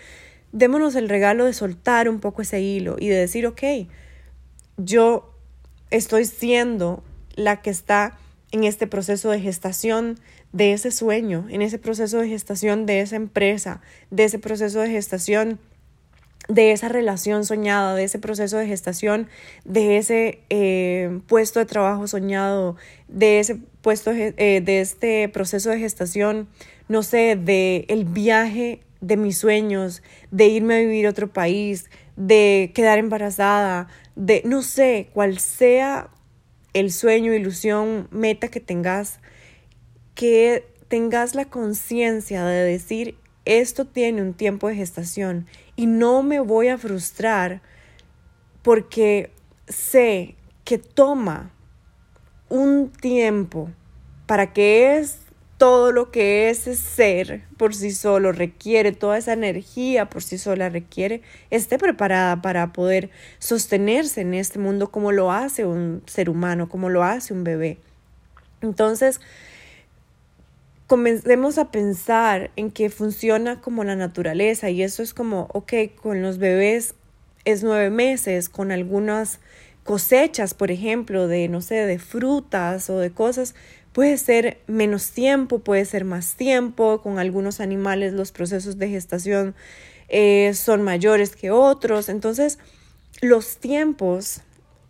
démonos 0.52 0.94
el 0.94 1.08
regalo 1.08 1.46
de 1.46 1.54
soltar 1.54 2.10
un 2.10 2.20
poco 2.20 2.42
ese 2.42 2.60
hilo 2.60 2.96
y 2.98 3.08
de 3.08 3.16
decir, 3.16 3.46
ok, 3.46 3.62
yo 4.76 5.34
estoy 5.90 6.24
siendo 6.24 7.02
la 7.34 7.62
que 7.62 7.70
está 7.70 8.18
en 8.52 8.64
este 8.64 8.86
proceso 8.86 9.30
de 9.30 9.40
gestación 9.40 10.18
de 10.52 10.72
ese 10.72 10.90
sueño, 10.90 11.46
en 11.50 11.62
ese 11.62 11.78
proceso 11.78 12.18
de 12.18 12.28
gestación 12.28 12.86
de 12.86 13.00
esa 13.00 13.16
empresa, 13.16 13.80
de 14.10 14.24
ese 14.24 14.38
proceso 14.38 14.80
de 14.80 14.90
gestación 14.90 15.58
de 16.48 16.72
esa 16.72 16.88
relación 16.88 17.44
soñada, 17.44 17.94
de 17.94 18.04
ese 18.04 18.18
proceso 18.18 18.58
de 18.58 18.66
gestación, 18.66 19.28
de 19.64 19.96
ese 19.96 20.40
eh, 20.50 21.20
puesto 21.26 21.58
de 21.58 21.66
trabajo 21.66 22.06
soñado, 22.06 22.76
de 23.08 23.40
ese 23.40 23.56
puesto, 23.80 24.10
eh, 24.12 24.60
de 24.62 24.80
este 24.80 25.28
proceso 25.28 25.70
de 25.70 25.78
gestación, 25.78 26.48
no 26.88 27.02
sé, 27.02 27.36
de 27.36 27.86
el 27.88 28.04
viaje 28.04 28.80
de 29.00 29.16
mis 29.16 29.38
sueños, 29.38 30.02
de 30.30 30.48
irme 30.48 30.76
a 30.76 30.78
vivir 30.80 31.06
a 31.06 31.10
otro 31.10 31.32
país, 31.32 31.86
de 32.16 32.72
quedar 32.74 32.98
embarazada, 32.98 33.88
de 34.16 34.42
no 34.44 34.62
sé, 34.62 35.10
cuál 35.12 35.38
sea 35.38 36.10
el 36.72 36.92
sueño, 36.92 37.34
ilusión, 37.34 38.08
meta 38.10 38.48
que 38.48 38.60
tengas, 38.60 39.20
que 40.14 40.66
tengas 40.88 41.34
la 41.34 41.46
conciencia 41.46 42.44
de 42.44 42.64
decir, 42.64 43.16
esto 43.44 43.84
tiene 43.84 44.22
un 44.22 44.34
tiempo 44.34 44.68
de 44.68 44.76
gestación 44.76 45.46
y 45.76 45.86
no 45.86 46.22
me 46.22 46.40
voy 46.40 46.68
a 46.68 46.78
frustrar 46.78 47.62
porque 48.62 49.30
sé 49.68 50.36
que 50.64 50.78
toma 50.78 51.50
un 52.48 52.90
tiempo 52.90 53.70
para 54.26 54.52
que 54.52 54.98
es 54.98 55.18
todo 55.58 55.92
lo 55.92 56.10
que 56.10 56.50
ese 56.50 56.74
ser 56.74 57.42
por 57.56 57.74
sí 57.74 57.92
solo 57.92 58.32
requiere, 58.32 58.92
toda 58.92 59.18
esa 59.18 59.32
energía 59.32 60.10
por 60.10 60.22
sí 60.22 60.36
sola 60.36 60.68
requiere, 60.68 61.22
esté 61.50 61.78
preparada 61.78 62.42
para 62.42 62.72
poder 62.72 63.10
sostenerse 63.38 64.22
en 64.22 64.34
este 64.34 64.58
mundo 64.58 64.90
como 64.90 65.12
lo 65.12 65.30
hace 65.30 65.64
un 65.64 66.02
ser 66.06 66.28
humano, 66.28 66.68
como 66.68 66.90
lo 66.90 67.04
hace 67.04 67.32
un 67.32 67.44
bebé. 67.44 67.78
Entonces, 68.62 69.20
comencemos 70.86 71.58
a 71.58 71.70
pensar 71.70 72.50
en 72.56 72.70
que 72.70 72.90
funciona 72.90 73.60
como 73.60 73.84
la 73.84 73.96
naturaleza 73.96 74.70
y 74.70 74.82
eso 74.82 75.02
es 75.02 75.14
como, 75.14 75.48
ok, 75.52 75.72
con 76.00 76.22
los 76.22 76.38
bebés 76.38 76.94
es 77.44 77.62
nueve 77.62 77.90
meses, 77.90 78.48
con 78.48 78.72
algunas 78.72 79.40
cosechas, 79.84 80.54
por 80.54 80.70
ejemplo, 80.70 81.28
de, 81.28 81.48
no 81.48 81.60
sé, 81.60 81.74
de 81.74 81.98
frutas 81.98 82.88
o 82.90 82.98
de 82.98 83.10
cosas, 83.10 83.54
puede 83.94 84.18
ser 84.18 84.58
menos 84.66 85.12
tiempo, 85.12 85.60
puede 85.60 85.84
ser 85.84 86.04
más 86.04 86.34
tiempo, 86.34 87.00
con 87.00 87.20
algunos 87.20 87.60
animales 87.60 88.12
los 88.12 88.32
procesos 88.32 88.76
de 88.76 88.88
gestación 88.88 89.54
eh, 90.08 90.52
son 90.54 90.82
mayores 90.82 91.36
que 91.36 91.52
otros, 91.52 92.08
entonces 92.08 92.58
los 93.22 93.58
tiempos 93.58 94.40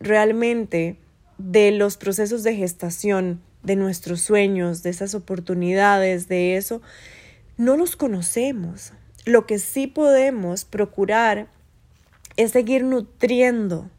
realmente 0.01 0.97
de 1.37 1.71
los 1.71 1.99
procesos 1.99 2.43
de 2.45 2.57
gestación 2.57 3.43
de 3.63 3.77
nuestros 3.77 4.23
sueños, 4.23 4.83
de 4.83 4.89
esas 4.89 5.15
oportunidades, 5.15 6.27
de 6.27 6.57
eso, 6.57 6.81
no 7.59 7.77
los 7.77 7.97
conocemos. 7.97 8.95
Lo 9.27 9.47
que 9.47 9.59
sí 9.59 9.87
podemos 9.87 10.65
procurar 10.65 11.49
es 12.39 12.53
seguir 12.53 12.85
nutriendo 12.85 13.91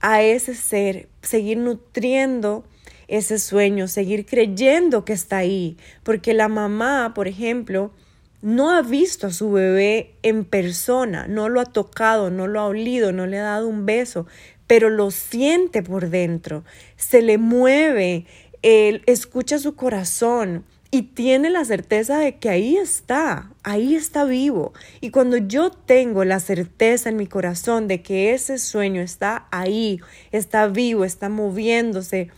a 0.00 0.22
ese 0.22 0.56
ser, 0.56 1.08
seguir 1.22 1.58
nutriendo 1.58 2.64
ese 3.12 3.38
sueño, 3.38 3.88
seguir 3.88 4.26
creyendo 4.26 5.04
que 5.04 5.12
está 5.12 5.38
ahí, 5.38 5.76
porque 6.02 6.34
la 6.34 6.48
mamá, 6.48 7.12
por 7.14 7.28
ejemplo, 7.28 7.92
no 8.40 8.70
ha 8.70 8.82
visto 8.82 9.28
a 9.28 9.32
su 9.32 9.52
bebé 9.52 10.14
en 10.22 10.44
persona, 10.44 11.26
no 11.28 11.48
lo 11.48 11.60
ha 11.60 11.66
tocado, 11.66 12.30
no 12.30 12.46
lo 12.46 12.60
ha 12.60 12.66
olido, 12.66 13.12
no 13.12 13.26
le 13.26 13.38
ha 13.38 13.42
dado 13.42 13.68
un 13.68 13.86
beso, 13.86 14.26
pero 14.66 14.90
lo 14.90 15.10
siente 15.10 15.82
por 15.82 16.10
dentro, 16.10 16.64
se 16.96 17.22
le 17.22 17.38
mueve 17.38 18.26
él 18.62 19.02
escucha 19.06 19.58
su 19.58 19.74
corazón 19.74 20.64
y 20.90 21.02
tiene 21.02 21.50
la 21.50 21.64
certeza 21.64 22.18
de 22.18 22.36
que 22.36 22.48
ahí 22.48 22.76
está, 22.76 23.50
ahí 23.62 23.94
está 23.94 24.24
vivo. 24.24 24.72
Y 25.00 25.10
cuando 25.10 25.36
yo 25.36 25.70
tengo 25.70 26.24
la 26.24 26.38
certeza 26.38 27.08
en 27.08 27.16
mi 27.16 27.26
corazón 27.26 27.88
de 27.88 28.02
que 28.02 28.34
ese 28.34 28.58
sueño 28.58 29.00
está 29.00 29.48
ahí, 29.50 30.00
está 30.30 30.66
vivo, 30.68 31.04
está 31.04 31.28
moviéndose, 31.28 32.30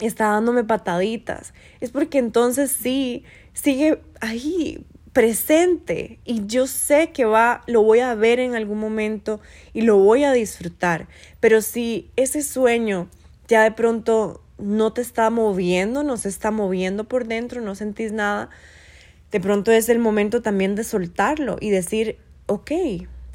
está 0.00 0.26
dándome 0.26 0.64
pataditas, 0.64 1.54
es 1.80 1.90
porque 1.90 2.18
entonces 2.18 2.70
sí, 2.70 3.24
sigue 3.52 4.00
ahí 4.20 4.84
presente 5.12 6.18
y 6.24 6.44
yo 6.46 6.66
sé 6.66 7.12
que 7.12 7.24
va, 7.24 7.62
lo 7.68 7.82
voy 7.82 8.00
a 8.00 8.14
ver 8.16 8.40
en 8.40 8.56
algún 8.56 8.80
momento 8.80 9.40
y 9.72 9.82
lo 9.82 9.96
voy 9.98 10.24
a 10.24 10.32
disfrutar. 10.32 11.06
Pero 11.38 11.62
si 11.62 12.10
ese 12.16 12.42
sueño 12.42 13.08
ya 13.46 13.62
de 13.62 13.70
pronto 13.70 14.42
no 14.58 14.92
te 14.92 15.00
está 15.00 15.30
moviendo, 15.30 16.02
no 16.02 16.16
se 16.16 16.28
está 16.28 16.50
moviendo 16.50 17.04
por 17.04 17.26
dentro, 17.26 17.60
no 17.60 17.76
sentís 17.76 18.10
nada, 18.12 18.50
de 19.30 19.40
pronto 19.40 19.70
es 19.70 19.88
el 19.88 20.00
momento 20.00 20.42
también 20.42 20.74
de 20.74 20.82
soltarlo 20.84 21.58
y 21.60 21.70
decir, 21.70 22.18
ok, 22.46 22.72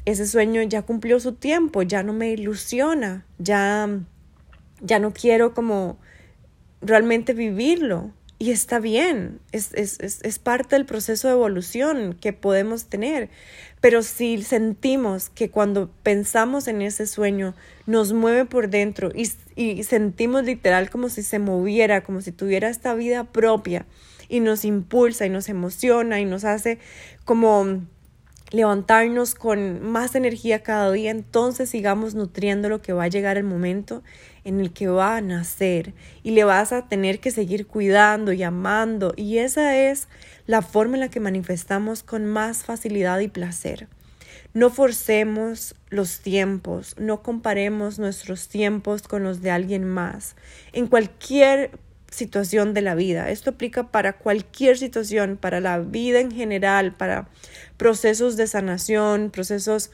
ese 0.04 0.26
sueño 0.26 0.62
ya 0.62 0.82
cumplió 0.82 1.18
su 1.18 1.32
tiempo, 1.32 1.82
ya 1.82 2.02
no 2.02 2.12
me 2.12 2.30
ilusiona, 2.30 3.24
ya, 3.38 3.88
ya 4.80 4.98
no 4.98 5.12
quiero 5.12 5.54
como 5.54 5.98
realmente 6.80 7.32
vivirlo. 7.32 8.12
Y 8.38 8.52
está 8.52 8.78
bien, 8.78 9.38
es, 9.52 9.74
es, 9.74 10.00
es, 10.00 10.20
es 10.22 10.38
parte 10.38 10.74
del 10.74 10.86
proceso 10.86 11.28
de 11.28 11.34
evolución 11.34 12.16
que 12.18 12.32
podemos 12.32 12.86
tener. 12.86 13.28
Pero 13.82 14.02
si 14.02 14.42
sentimos 14.42 15.28
que 15.28 15.50
cuando 15.50 15.90
pensamos 16.02 16.66
en 16.66 16.80
ese 16.80 17.06
sueño 17.06 17.54
nos 17.84 18.14
mueve 18.14 18.46
por 18.46 18.70
dentro 18.70 19.10
y, 19.14 19.30
y 19.56 19.84
sentimos 19.84 20.44
literal 20.44 20.88
como 20.88 21.10
si 21.10 21.22
se 21.22 21.38
moviera, 21.38 22.02
como 22.02 22.22
si 22.22 22.32
tuviera 22.32 22.70
esta 22.70 22.94
vida 22.94 23.24
propia 23.24 23.84
y 24.30 24.40
nos 24.40 24.64
impulsa 24.64 25.26
y 25.26 25.28
nos 25.28 25.50
emociona 25.50 26.20
y 26.20 26.24
nos 26.24 26.44
hace 26.44 26.78
como 27.26 27.82
levantarnos 28.50 29.34
con 29.34 29.82
más 29.82 30.14
energía 30.14 30.62
cada 30.62 30.90
día, 30.92 31.10
entonces 31.10 31.70
sigamos 31.70 32.14
nutriendo 32.14 32.68
lo 32.68 32.82
que 32.82 32.92
va 32.92 33.04
a 33.04 33.08
llegar 33.08 33.36
el 33.36 33.44
momento 33.44 34.02
en 34.44 34.60
el 34.60 34.72
que 34.72 34.88
va 34.88 35.16
a 35.16 35.20
nacer 35.20 35.94
y 36.22 36.32
le 36.32 36.44
vas 36.44 36.72
a 36.72 36.88
tener 36.88 37.20
que 37.20 37.30
seguir 37.30 37.66
cuidando 37.66 38.32
y 38.32 38.42
amando 38.42 39.12
y 39.16 39.38
esa 39.38 39.76
es 39.76 40.08
la 40.46 40.62
forma 40.62 40.94
en 40.94 41.00
la 41.00 41.10
que 41.10 41.20
manifestamos 41.20 42.02
con 42.02 42.26
más 42.26 42.64
facilidad 42.64 43.20
y 43.20 43.28
placer. 43.28 43.88
No 44.52 44.70
forcemos 44.70 45.76
los 45.90 46.20
tiempos, 46.20 46.96
no 46.98 47.22
comparemos 47.22 48.00
nuestros 48.00 48.48
tiempos 48.48 49.02
con 49.02 49.22
los 49.22 49.42
de 49.42 49.52
alguien 49.52 49.84
más. 49.84 50.34
En 50.72 50.88
cualquier 50.88 51.70
situación 52.10 52.74
de 52.74 52.82
la 52.82 52.94
vida. 52.94 53.30
Esto 53.30 53.50
aplica 53.50 53.90
para 53.90 54.14
cualquier 54.14 54.76
situación, 54.76 55.36
para 55.36 55.60
la 55.60 55.78
vida 55.78 56.20
en 56.20 56.30
general, 56.30 56.92
para 56.92 57.28
procesos 57.76 58.36
de 58.36 58.46
sanación, 58.46 59.30
procesos 59.30 59.90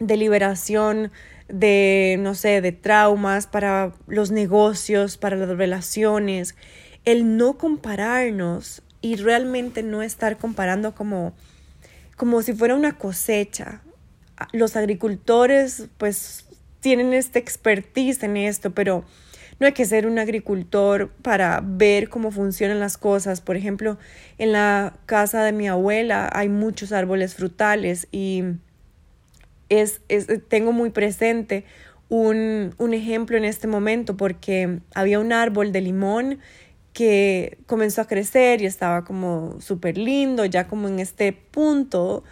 de 0.00 0.16
liberación 0.16 1.12
de, 1.48 2.16
no 2.20 2.34
sé, 2.34 2.60
de 2.60 2.72
traumas, 2.72 3.46
para 3.46 3.92
los 4.06 4.30
negocios, 4.30 5.16
para 5.16 5.36
las 5.36 5.48
relaciones. 5.48 6.54
El 7.04 7.36
no 7.36 7.58
compararnos 7.58 8.82
y 9.00 9.16
realmente 9.16 9.82
no 9.82 10.02
estar 10.02 10.36
comparando 10.36 10.94
como, 10.94 11.32
como 12.16 12.42
si 12.42 12.52
fuera 12.52 12.74
una 12.74 12.98
cosecha. 12.98 13.82
Los 14.52 14.76
agricultores 14.76 15.88
pues 15.98 16.44
tienen 16.80 17.12
esta 17.12 17.38
expertise 17.38 18.22
en 18.22 18.36
esto, 18.36 18.70
pero 18.72 19.04
no 19.60 19.66
hay 19.66 19.72
que 19.72 19.84
ser 19.84 20.06
un 20.06 20.18
agricultor 20.18 21.10
para 21.22 21.60
ver 21.62 22.08
cómo 22.08 22.30
funcionan 22.30 22.80
las 22.80 22.96
cosas. 22.96 23.42
Por 23.42 23.56
ejemplo, 23.56 23.98
en 24.38 24.52
la 24.52 24.94
casa 25.04 25.44
de 25.44 25.52
mi 25.52 25.68
abuela 25.68 26.30
hay 26.32 26.48
muchos 26.48 26.92
árboles 26.92 27.34
frutales 27.34 28.08
y 28.10 28.42
es, 29.68 30.00
tengo 30.48 30.72
muy 30.72 30.90
presente 30.90 31.64
un, 32.08 32.74
un 32.78 32.94
ejemplo 32.94 33.36
en 33.36 33.44
este 33.44 33.66
momento 33.68 34.16
porque 34.16 34.80
había 34.94 35.20
un 35.20 35.32
árbol 35.32 35.72
de 35.72 35.82
limón 35.82 36.38
que 36.94 37.58
comenzó 37.66 38.00
a 38.00 38.06
crecer 38.06 38.62
y 38.62 38.66
estaba 38.66 39.04
como 39.04 39.60
súper 39.60 39.98
lindo, 39.98 40.46
ya 40.46 40.66
como 40.66 40.88
en 40.88 40.98
este 40.98 41.32
punto 41.32 42.24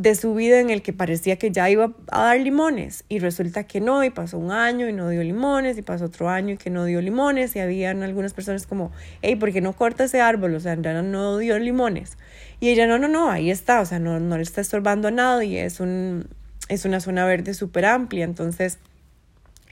de 0.00 0.14
su 0.14 0.34
vida 0.34 0.60
en 0.60 0.70
el 0.70 0.80
que 0.80 0.94
parecía 0.94 1.36
que 1.36 1.50
ya 1.50 1.68
iba 1.68 1.92
a 2.10 2.24
dar 2.24 2.40
limones 2.40 3.04
y 3.10 3.18
resulta 3.18 3.64
que 3.64 3.82
no 3.82 4.02
y 4.02 4.08
pasó 4.08 4.38
un 4.38 4.50
año 4.50 4.88
y 4.88 4.94
no 4.94 5.10
dio 5.10 5.22
limones 5.22 5.76
y 5.76 5.82
pasó 5.82 6.06
otro 6.06 6.30
año 6.30 6.54
y 6.54 6.56
que 6.56 6.70
no 6.70 6.86
dio 6.86 7.02
limones 7.02 7.54
y 7.54 7.58
habían 7.58 8.02
algunas 8.02 8.32
personas 8.32 8.66
como, 8.66 8.92
hey, 9.20 9.36
¿por 9.36 9.52
qué 9.52 9.60
no 9.60 9.74
corta 9.74 10.04
ese 10.04 10.22
árbol? 10.22 10.54
O 10.54 10.60
sea, 10.60 10.74
realidad 10.74 11.02
no 11.02 11.36
dio 11.36 11.58
limones. 11.58 12.16
Y 12.60 12.70
ella, 12.70 12.86
no, 12.86 12.98
no, 12.98 13.08
no, 13.08 13.30
ahí 13.30 13.50
está, 13.50 13.82
o 13.82 13.84
sea, 13.84 13.98
no, 13.98 14.18
no 14.20 14.38
le 14.38 14.42
está 14.42 14.62
estorbando 14.62 15.08
a 15.08 15.10
nadie, 15.10 15.66
es, 15.66 15.80
un, 15.80 16.28
es 16.70 16.86
una 16.86 17.00
zona 17.00 17.26
verde 17.26 17.52
súper 17.52 17.84
amplia. 17.84 18.24
Entonces, 18.24 18.78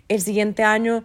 el 0.09 0.21
siguiente 0.21 0.63
año 0.63 1.05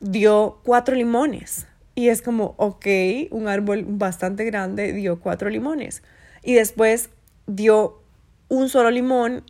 dio 0.00 0.60
cuatro 0.62 0.94
limones 0.94 1.66
y 1.94 2.10
es 2.10 2.20
como, 2.20 2.54
ok, 2.58 2.86
un 3.30 3.48
árbol 3.48 3.86
bastante 3.88 4.44
grande 4.44 4.92
dio 4.92 5.20
cuatro 5.20 5.48
limones. 5.48 6.02
Y 6.42 6.52
después 6.52 7.08
dio 7.46 8.02
un 8.48 8.68
solo 8.68 8.90
limón 8.90 9.44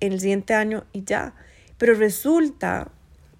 en 0.00 0.12
el 0.12 0.20
siguiente 0.20 0.54
año 0.54 0.84
y 0.92 1.04
ya. 1.04 1.34
Pero 1.78 1.94
resulta 1.94 2.88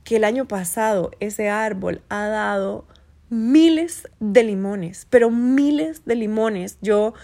que 0.04 0.16
el 0.16 0.24
año 0.24 0.46
pasado 0.46 1.10
ese 1.20 1.48
árbol 1.48 2.02
ha 2.08 2.26
dado 2.26 2.84
miles 3.30 4.08
de 4.20 4.44
limones, 4.44 5.06
pero 5.10 5.30
miles 5.30 6.04
de 6.04 6.16
limones. 6.16 6.78
Yo 6.82 7.14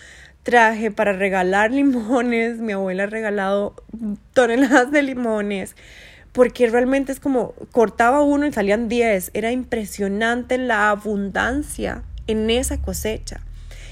traje 0.43 0.91
para 0.91 1.13
regalar 1.13 1.71
limones, 1.73 2.59
mi 2.59 2.73
abuela 2.73 3.05
ha 3.05 3.07
regalado 3.07 3.75
toneladas 4.33 4.91
de 4.91 5.03
limones, 5.03 5.77
porque 6.33 6.69
realmente 6.69 7.13
es 7.13 7.21
como 7.21 7.55
cortaba 7.73 8.23
uno 8.23 8.47
y 8.47 8.53
salían 8.53 8.89
diez. 8.89 9.31
Era 9.35 9.53
impresionante 9.53 10.57
la 10.59 10.91
abundancia 10.91 12.03
en 12.27 12.49
esa 12.51 12.81
cosecha. 12.81 13.41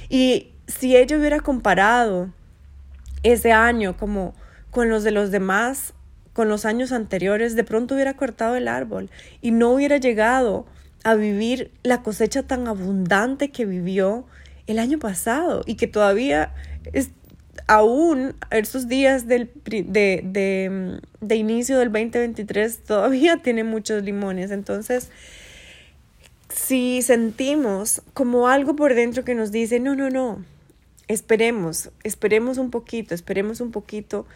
Y 0.09 0.53
si 0.67 0.97
ella 0.97 1.19
hubiera 1.19 1.41
comparado 1.41 2.31
ese 3.33 3.52
año 3.52 3.97
como 3.97 4.35
con 4.71 4.88
los 4.88 5.04
de 5.04 5.11
los 5.11 5.30
demás, 5.30 5.95
con 6.33 6.49
los 6.49 6.64
años 6.64 6.92
anteriores, 6.92 7.56
de 7.56 7.64
pronto 7.64 7.95
hubiera 7.95 8.14
cortado 8.14 8.56
el 8.56 8.68
árbol 8.68 9.11
y 9.40 9.50
no 9.50 9.71
hubiera 9.71 9.97
llegado 9.97 10.66
a 11.02 11.14
vivir 11.14 11.71
la 11.83 12.02
cosecha 12.02 12.43
tan 12.43 12.69
abundante 12.69 13.50
que 13.50 13.65
vivió 13.65 14.26
el 14.67 14.78
año 14.78 14.99
pasado 14.99 15.62
y 15.67 15.76
que 15.76 15.86
todavía 15.86 16.52
es 16.93 17.10
aún 17.67 18.34
esos 18.50 18.89
días 18.89 19.26
del, 19.26 19.50
de, 19.65 21.00
de, 21.21 21.36
inicio 21.36 21.78
del 21.78 21.91
2023 21.91 22.84
todavía 22.84 23.36
tiene 23.43 23.65
muchos 23.65 24.02
limones. 24.02 24.50
Entonces, 24.50 25.10
si 26.49 27.02
sentimos 27.02 28.02
como 28.15 28.49
algo 28.49 28.76
por 28.76 28.95
dentro 28.95 29.25
que 29.25 29.34
nos 29.34 29.52
dice, 29.52 29.80
no, 29.80 29.97
no, 29.97 30.10
no, 30.10 30.45
esperemos, 31.08 31.90
esperemos 32.02 32.58
un 32.58 32.71
poquito, 32.71 33.14
esperemos 33.14 33.60
un 33.60 33.71
poquito. 33.71 34.26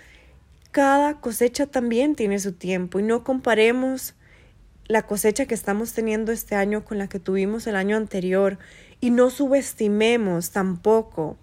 Cada 0.70 1.20
cosecha 1.20 1.66
también 1.66 2.14
tiene 2.14 2.38
su 2.38 2.52
tiempo 2.52 3.00
y 3.00 3.02
no 3.02 3.24
comparemos 3.24 4.14
la 4.86 5.02
cosecha 5.02 5.46
que 5.46 5.54
estamos 5.54 5.92
teniendo 5.92 6.32
este 6.32 6.56
año 6.56 6.84
con 6.84 6.98
la 6.98 7.08
que 7.08 7.20
tuvimos 7.20 7.66
el 7.66 7.76
año 7.76 7.96
anterior 7.96 8.58
y 9.00 9.10
no 9.10 9.30
subestimemos 9.30 10.50
tampoco 10.50 11.36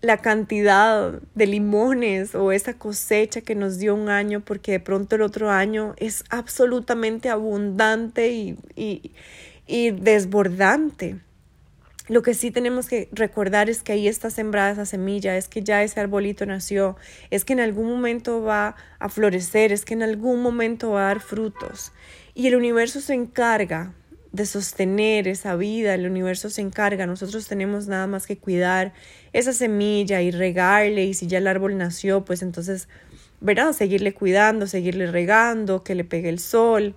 la 0.00 0.16
cantidad 0.16 1.20
de 1.34 1.46
limones 1.46 2.34
o 2.34 2.50
esa 2.50 2.74
cosecha 2.74 3.40
que 3.40 3.54
nos 3.54 3.78
dio 3.78 3.94
un 3.94 4.08
año 4.08 4.40
porque 4.40 4.72
de 4.72 4.80
pronto 4.80 5.16
el 5.16 5.22
otro 5.22 5.50
año 5.50 5.94
es 5.96 6.24
absolutamente 6.28 7.28
abundante 7.28 8.32
y, 8.32 8.58
y, 8.74 9.12
y 9.66 9.90
desbordante. 9.92 11.20
Lo 12.12 12.20
que 12.20 12.34
sí 12.34 12.50
tenemos 12.50 12.88
que 12.88 13.08
recordar 13.10 13.70
es 13.70 13.82
que 13.82 13.92
ahí 13.92 14.06
está 14.06 14.28
sembrada 14.28 14.72
esa 14.72 14.84
semilla, 14.84 15.38
es 15.38 15.48
que 15.48 15.62
ya 15.62 15.82
ese 15.82 15.98
arbolito 15.98 16.44
nació, 16.44 16.94
es 17.30 17.46
que 17.46 17.54
en 17.54 17.60
algún 17.60 17.88
momento 17.88 18.42
va 18.42 18.76
a 18.98 19.08
florecer, 19.08 19.72
es 19.72 19.86
que 19.86 19.94
en 19.94 20.02
algún 20.02 20.42
momento 20.42 20.90
va 20.90 21.04
a 21.04 21.06
dar 21.06 21.20
frutos. 21.20 21.92
Y 22.34 22.48
el 22.48 22.56
universo 22.56 23.00
se 23.00 23.14
encarga 23.14 23.94
de 24.30 24.44
sostener 24.44 25.26
esa 25.26 25.56
vida, 25.56 25.94
el 25.94 26.04
universo 26.04 26.50
se 26.50 26.60
encarga, 26.60 27.06
nosotros 27.06 27.48
tenemos 27.48 27.86
nada 27.86 28.06
más 28.06 28.26
que 28.26 28.36
cuidar 28.36 28.92
esa 29.32 29.54
semilla 29.54 30.20
y 30.20 30.32
regarle 30.32 31.04
y 31.04 31.14
si 31.14 31.28
ya 31.28 31.38
el 31.38 31.46
árbol 31.46 31.78
nació, 31.78 32.26
pues 32.26 32.42
entonces, 32.42 32.88
¿verdad? 33.40 33.72
Seguirle 33.72 34.12
cuidando, 34.12 34.66
seguirle 34.66 35.06
regando, 35.10 35.82
que 35.82 35.94
le 35.94 36.04
pegue 36.04 36.28
el 36.28 36.40
sol. 36.40 36.94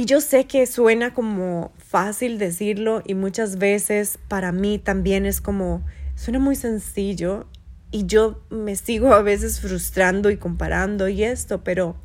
Y 0.00 0.06
yo 0.06 0.22
sé 0.22 0.46
que 0.46 0.66
suena 0.66 1.12
como 1.12 1.74
fácil 1.76 2.38
decirlo 2.38 3.02
y 3.04 3.12
muchas 3.12 3.58
veces 3.58 4.18
para 4.28 4.50
mí 4.50 4.78
también 4.78 5.26
es 5.26 5.42
como, 5.42 5.84
suena 6.14 6.38
muy 6.38 6.56
sencillo 6.56 7.46
y 7.90 8.06
yo 8.06 8.42
me 8.48 8.76
sigo 8.76 9.12
a 9.12 9.20
veces 9.20 9.60
frustrando 9.60 10.30
y 10.30 10.38
comparando 10.38 11.06
y 11.10 11.22
esto, 11.22 11.62
pero 11.62 11.96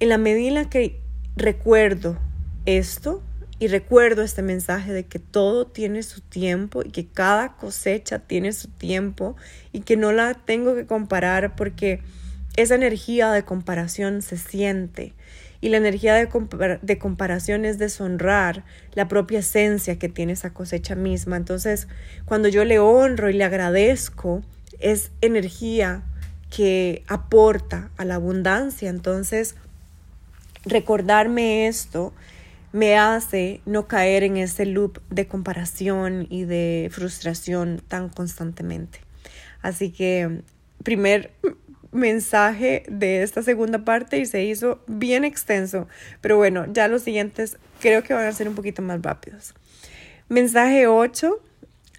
en 0.00 0.10
la 0.10 0.18
medida 0.18 0.60
en 0.60 0.68
que 0.68 1.00
recuerdo 1.34 2.18
esto 2.66 3.22
y 3.58 3.68
recuerdo 3.68 4.20
este 4.20 4.42
mensaje 4.42 4.92
de 4.92 5.06
que 5.06 5.18
todo 5.18 5.66
tiene 5.66 6.02
su 6.02 6.20
tiempo 6.20 6.82
y 6.84 6.90
que 6.90 7.06
cada 7.06 7.56
cosecha 7.56 8.18
tiene 8.18 8.52
su 8.52 8.68
tiempo 8.68 9.34
y 9.72 9.80
que 9.80 9.96
no 9.96 10.12
la 10.12 10.34
tengo 10.34 10.74
que 10.74 10.84
comparar 10.84 11.56
porque 11.56 12.02
esa 12.58 12.74
energía 12.74 13.32
de 13.32 13.46
comparación 13.46 14.20
se 14.20 14.36
siente 14.36 15.14
y 15.60 15.68
la 15.68 15.76
energía 15.76 16.14
de, 16.14 16.78
de, 16.80 16.98
comparación 16.98 17.64
es 17.64 17.78
deshonrar 17.78 18.64
la 18.94 19.08
propia 19.08 19.40
esencia 19.40 19.98
que 19.98 20.08
tiene 20.08 20.32
esa 20.32 20.54
cosecha 20.54 20.94
misma. 20.94 21.36
Entonces, 21.36 21.86
cuando 22.24 22.48
yo 22.48 22.64
le 22.64 22.78
honro 22.78 23.28
y 23.28 23.34
le 23.34 23.44
agradezco, 23.44 24.42
es 24.78 25.10
energía 25.20 26.02
que 26.48 27.04
aporta 27.06 27.90
a 27.98 28.04
la 28.04 28.14
abundancia. 28.14 28.88
Entonces, 28.88 29.54
recordarme 30.64 31.68
esto 31.68 32.12
me 32.72 32.96
hace 32.96 33.60
no 33.66 33.86
caer 33.86 34.22
en 34.22 34.36
ese 34.36 34.64
loop 34.64 35.00
de 35.10 35.26
comparación 35.26 36.26
y 36.30 36.44
de 36.44 36.88
frustración 36.92 37.82
tan 37.86 38.08
constantemente. 38.08 39.00
Así 39.60 39.90
que, 39.90 40.42
primer 40.82 41.32
mensaje 41.92 42.84
de 42.88 43.22
esta 43.22 43.42
segunda 43.42 43.84
parte 43.84 44.18
y 44.18 44.26
se 44.26 44.44
hizo 44.44 44.82
bien 44.86 45.24
extenso, 45.24 45.88
pero 46.20 46.36
bueno, 46.36 46.66
ya 46.72 46.88
los 46.88 47.02
siguientes 47.02 47.56
creo 47.80 48.02
que 48.02 48.14
van 48.14 48.26
a 48.26 48.32
ser 48.32 48.48
un 48.48 48.54
poquito 48.54 48.82
más 48.82 49.02
rápidos. 49.02 49.54
Mensaje 50.28 50.86
8 50.86 51.40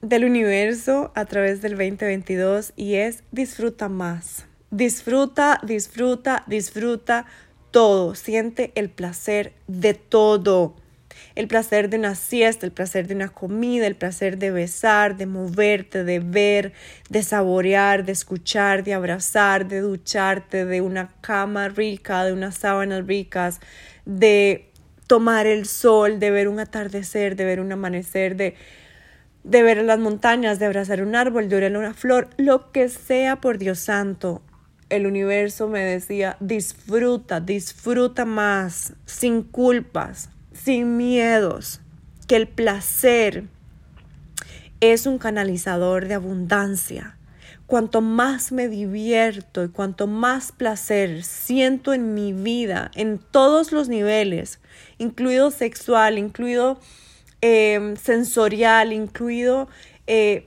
del 0.02 0.26
universo 0.26 1.12
a 1.16 1.26
través 1.26 1.62
del 1.62 1.72
2022 1.72 2.74
y 2.76 2.96
es 2.96 3.24
disfruta 3.32 3.90
más. 3.90 4.46
Disfruta, 4.70 5.60
disfruta, 5.64 6.44
disfruta 6.48 7.26
todo, 7.72 8.16
siente 8.16 8.72
el 8.76 8.90
placer 8.90 9.54
de 9.68 9.94
todo. 9.94 10.76
El 11.36 11.48
placer 11.48 11.90
de 11.90 11.98
una 11.98 12.16
siesta, 12.16 12.66
el 12.66 12.72
placer 12.72 13.08
de 13.08 13.16
una 13.16 13.30
comida, 13.30 13.88
el 13.88 13.96
placer 13.96 14.38
de 14.38 14.52
besar, 14.52 15.18
de 15.18 15.26
moverte, 15.26 16.04
de 16.04 16.20
ver, 16.20 16.74
de 17.10 17.24
saborear, 17.24 18.06
de 18.06 18.12
escuchar, 18.12 18.84
de 18.84 18.94
abrazar, 18.94 19.68
de 19.68 19.82
ducharte, 19.82 20.66
de 20.66 20.82
una 20.82 21.10
cama 21.22 21.70
rica, 21.70 22.24
de 22.24 22.34
unas 22.34 22.56
sábanas 22.56 23.06
ricas, 23.06 23.60
de 24.06 24.70
tomar 25.08 25.48
el 25.48 25.66
sol, 25.66 26.20
de 26.20 26.32
ver 26.32 26.48
un 26.48 26.60
atardecer, 26.60 27.36
de 27.36 27.46
ver 27.46 27.60
un 27.60 27.72
amanecer, 27.72 28.36
de, 28.36 28.56
de 29.44 29.64
ver 29.64 29.84
las 29.84 30.00
montañas, 30.00 30.60
de 30.60 30.66
abrazar 30.66 31.02
un 31.02 31.16
árbol, 31.16 31.50
de 31.50 31.58
oler 31.58 31.76
una 31.76 31.94
flor, 31.94 32.30
lo 32.38 32.72
que 32.72 32.88
sea 32.90 33.42
por 33.42 33.58
Dios 33.58 33.80
santo, 33.80 34.42
el 34.92 35.08
universo 35.08 35.68
me 35.70 35.80
decía, 35.80 36.36
disfruta, 36.42 37.40
disfruta 37.40 38.26
más, 38.26 38.94
sin 39.06 39.42
culpas, 39.42 40.30
sin 40.64 40.98
miedos, 40.98 41.82
que 42.28 42.36
el 42.36 42.48
placer 42.48 43.46
es 44.80 45.06
un 45.06 45.18
canalizador 45.18 46.08
de 46.08 46.14
abundancia. 46.14 47.18
Cuanto 47.66 48.02
más 48.02 48.52
me 48.52 48.68
divierto 48.68 49.64
y 49.64 49.70
cuanto 49.70 50.08
más 50.08 50.52
placer 50.52 51.24
siento 51.24 51.94
en 51.94 52.14
mi 52.14 52.34
vida, 52.34 52.92
en 52.96 53.18
todos 53.18 53.72
los 53.72 53.88
niveles, 53.88 54.60
incluido 54.98 55.52
sexual, 55.52 56.18
incluido 56.18 56.80
em, 57.40 57.96
sensorial, 57.96 58.92
incluido 58.92 59.68
eh, 60.06 60.46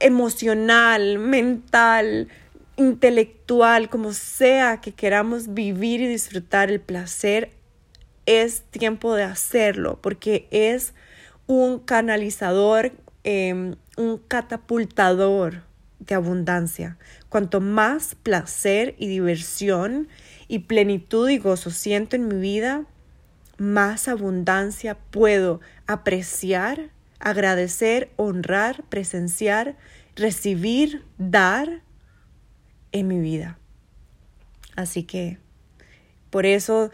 emocional, 0.00 1.18
mental, 1.18 2.28
intelectual, 2.76 3.88
como 3.88 4.12
sea 4.12 4.80
que 4.80 4.92
queramos 4.92 5.54
vivir 5.54 6.02
y 6.02 6.08
disfrutar 6.08 6.70
el 6.70 6.80
placer, 6.80 7.61
es 8.26 8.62
tiempo 8.70 9.14
de 9.14 9.24
hacerlo 9.24 9.98
porque 10.02 10.48
es 10.50 10.94
un 11.46 11.78
canalizador, 11.78 12.92
em, 13.24 13.76
un 13.96 14.18
catapultador 14.18 15.62
de 15.98 16.14
abundancia. 16.14 16.98
Cuanto 17.28 17.60
más 17.60 18.14
placer 18.14 18.94
y 18.98 19.08
diversión 19.08 20.08
y 20.48 20.60
plenitud 20.60 21.28
y 21.28 21.38
gozo 21.38 21.70
siento 21.70 22.16
en 22.16 22.28
mi 22.28 22.36
vida, 22.36 22.84
más 23.58 24.08
abundancia 24.08 24.98
puedo 25.10 25.60
apreciar, 25.86 26.90
agradecer, 27.20 28.10
honrar, 28.16 28.82
presenciar, 28.88 29.76
recibir, 30.16 31.04
dar 31.18 31.82
en 32.90 33.08
mi 33.08 33.20
vida. 33.20 33.58
Así 34.76 35.04
que 35.04 35.38
por 36.30 36.46
eso 36.46 36.90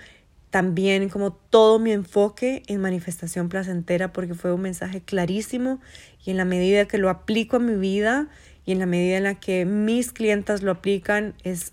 también 0.51 1.09
como 1.09 1.33
todo 1.33 1.79
mi 1.79 1.93
enfoque 1.93 2.63
en 2.67 2.81
manifestación 2.81 3.49
placentera 3.49 4.13
porque 4.13 4.35
fue 4.35 4.53
un 4.53 4.63
mensaje 4.63 5.03
clarísimo 5.03 5.81
y 6.25 6.31
en 6.31 6.37
la 6.39 6.45
medida 6.45 6.87
que 6.87 6.99
lo 6.99 7.11
aplico 7.11 7.57
a 7.57 7.61
mi 7.61 7.75
vida 7.75 8.29
y 8.65 8.73
en 8.73 8.79
la 8.79 8.87
medida 8.87 9.17
en 9.17 9.25
la 9.25 9.35
que 9.35 9.65
mis 9.65 10.13
clientas 10.13 10.63
lo 10.63 10.71
aplican 10.71 11.35
es, 11.45 11.73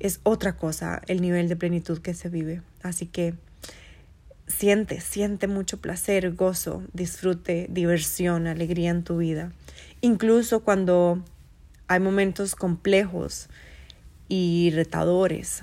es 0.00 0.20
otra 0.22 0.56
cosa 0.56 1.02
el 1.06 1.20
nivel 1.20 1.48
de 1.48 1.56
plenitud 1.56 1.98
que 1.98 2.14
se 2.14 2.28
vive. 2.28 2.62
Así 2.82 3.06
que 3.06 3.34
siente, 4.46 5.00
siente 5.00 5.46
mucho 5.46 5.80
placer, 5.80 6.32
gozo, 6.34 6.82
disfrute, 6.92 7.66
diversión, 7.70 8.46
alegría 8.46 8.90
en 8.90 9.04
tu 9.04 9.18
vida. 9.18 9.52
Incluso 10.00 10.60
cuando 10.60 11.22
hay 11.86 12.00
momentos 12.00 12.54
complejos 12.56 13.48
y 14.28 14.70
retadores, 14.74 15.62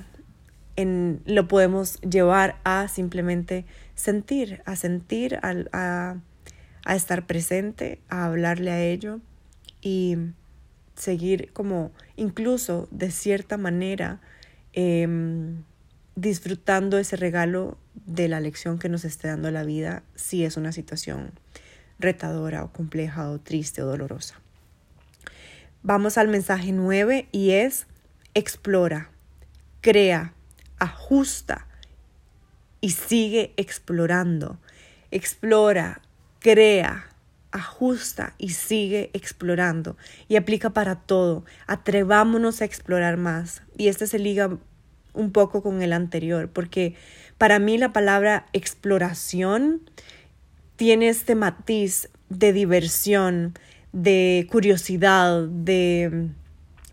en, 0.77 1.21
lo 1.25 1.47
podemos 1.47 1.99
llevar 2.01 2.59
a 2.63 2.87
simplemente 2.87 3.65
sentir, 3.95 4.61
a 4.65 4.77
sentir, 4.77 5.39
a, 5.41 6.15
estar 6.87 7.25
presente, 7.25 7.99
a 8.07 8.25
hablarle 8.25 8.71
a 8.71 8.81
ello 8.81 9.19
y 9.81 10.17
seguir 10.95 11.51
como 11.51 11.91
incluso 12.15 12.87
de 12.91 13.11
cierta 13.11 13.57
manera 13.57 14.21
em, 14.73 15.63
disfrutando 16.15 16.97
ese 16.97 17.17
regalo 17.17 17.77
de 18.05 18.29
la 18.29 18.39
lección 18.39 18.79
que 18.79 18.87
nos 18.87 19.03
esté 19.03 19.27
dando 19.27 19.51
la 19.51 19.63
vida 19.63 20.03
si 20.15 20.45
es 20.45 20.57
una 20.57 20.71
situación 20.71 21.31
retadora 21.99 22.63
o 22.63 22.71
compleja 22.71 23.29
o 23.29 23.39
triste 23.39 23.81
o 23.81 23.87
dolorosa. 23.87 24.39
Vamos 25.83 26.17
al 26.17 26.27
mensaje 26.27 26.71
9 26.71 27.27
y 27.31 27.51
es 27.51 27.87
explora, 28.33 29.09
crea, 29.81 30.33
ajusta 30.79 31.67
y 32.81 32.91
sigue 32.91 33.53
explorando. 33.57 34.59
Explora, 35.11 36.01
crea, 36.39 37.07
ajusta 37.51 38.33
y 38.37 38.49
sigue 38.49 39.09
explorando. 39.13 39.97
Y 40.27 40.35
aplica 40.35 40.71
para 40.71 40.95
todo. 40.95 41.45
Atrevámonos 41.65 42.61
a 42.61 42.65
explorar 42.65 43.17
más. 43.17 43.61
Y 43.77 43.87
este 43.87 44.07
se 44.07 44.19
liga 44.19 44.57
un 45.13 45.31
poco 45.31 45.63
con 45.63 45.81
el 45.81 45.93
anterior, 45.93 46.49
porque 46.49 46.95
para 47.37 47.57
mí 47.57 47.77
la 47.77 47.91
palabra 47.91 48.45
exploración 48.53 49.81
tiene 50.75 51.09
este 51.09 51.33
matiz 51.33 52.09
de 52.29 52.53
diversión, 52.53 53.57
de 53.93 54.47
curiosidad, 54.51 55.47
de, 55.47 56.29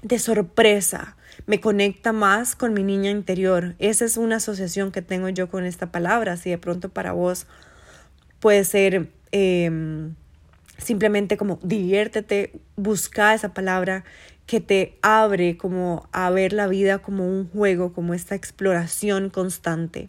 de 0.02 0.18
sorpresa 0.18 1.16
me 1.46 1.60
conecta 1.60 2.12
más 2.12 2.56
con 2.56 2.72
mi 2.72 2.82
niña 2.82 3.10
interior. 3.10 3.74
Esa 3.78 4.04
es 4.04 4.16
una 4.16 4.36
asociación 4.36 4.92
que 4.92 5.02
tengo 5.02 5.28
yo 5.28 5.48
con 5.48 5.64
esta 5.64 5.92
palabra. 5.92 6.36
Si 6.36 6.50
de 6.50 6.58
pronto 6.58 6.88
para 6.88 7.12
vos 7.12 7.46
puede 8.40 8.64
ser 8.64 9.10
em, 9.32 10.14
simplemente 10.78 11.36
como 11.36 11.58
diviértete, 11.62 12.52
busca 12.76 13.34
esa 13.34 13.52
palabra 13.52 14.04
que 14.46 14.60
te 14.60 14.98
abre 15.02 15.56
como 15.56 16.08
a 16.12 16.30
ver 16.30 16.52
la 16.52 16.66
vida 16.66 16.98
como 16.98 17.26
un 17.26 17.48
juego, 17.48 17.92
como 17.92 18.14
esta 18.14 18.34
exploración 18.34 19.30
constante. 19.30 20.08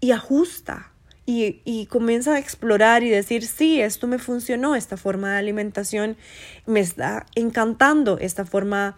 Y 0.00 0.10
ajusta, 0.10 0.92
y, 1.24 1.60
y, 1.64 1.86
comienza 1.86 2.34
a 2.34 2.38
explorar 2.38 3.02
y 3.02 3.08
decir, 3.08 3.46
sí, 3.46 3.80
esto 3.80 4.06
me 4.06 4.18
funcionó, 4.18 4.76
esta 4.76 4.96
forma 4.96 5.32
de 5.32 5.38
alimentación 5.38 6.16
me 6.66 6.78
está 6.78 7.26
encantando, 7.34 8.18
esta 8.18 8.44
forma 8.44 8.96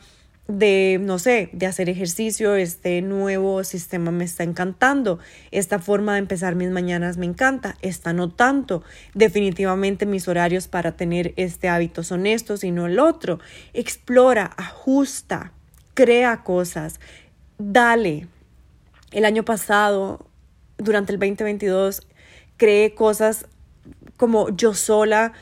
de, 0.49 0.99
no 1.01 1.19
sé, 1.19 1.51
de 1.53 1.67
hacer 1.67 1.91
ejercicio, 1.91 2.55
este 2.55 3.03
nuevo 3.03 3.63
sistema 3.65 4.11
me 4.11 4.25
está 4.25 4.45
encantando, 4.45 5.19
esta 5.51 5.79
forma 5.79 6.15
de 6.15 6.21
empezar 6.21 6.55
mis 6.55 6.71
mañanas 6.71 7.19
me 7.19 7.27
encanta, 7.27 7.77
esta 7.83 8.15
no 8.15 8.31
tanto, 8.31 8.83
definitivamente 9.13 10.07
mis 10.07 10.27
horarios 10.27 10.67
para 10.67 10.97
tener 10.97 11.35
este 11.37 11.69
hábito 11.69 12.03
son 12.03 12.27
estos 12.27 12.65
y 12.65 12.71
no 12.71 12.87
el 12.87 12.99
otro. 12.99 13.41
Explora, 13.75 14.51
ajusta, 14.57 15.53
crea 15.93 16.43
cosas, 16.43 16.99
dale. 17.59 18.27
El 19.11 19.27
año 19.27 19.45
pasado, 19.45 20.27
durante 20.79 21.13
el 21.13 21.19
2022, 21.19 22.07
creé 22.57 22.95
cosas 22.95 23.47
como 24.17 24.49
yo 24.49 24.73
sola, 24.73 25.35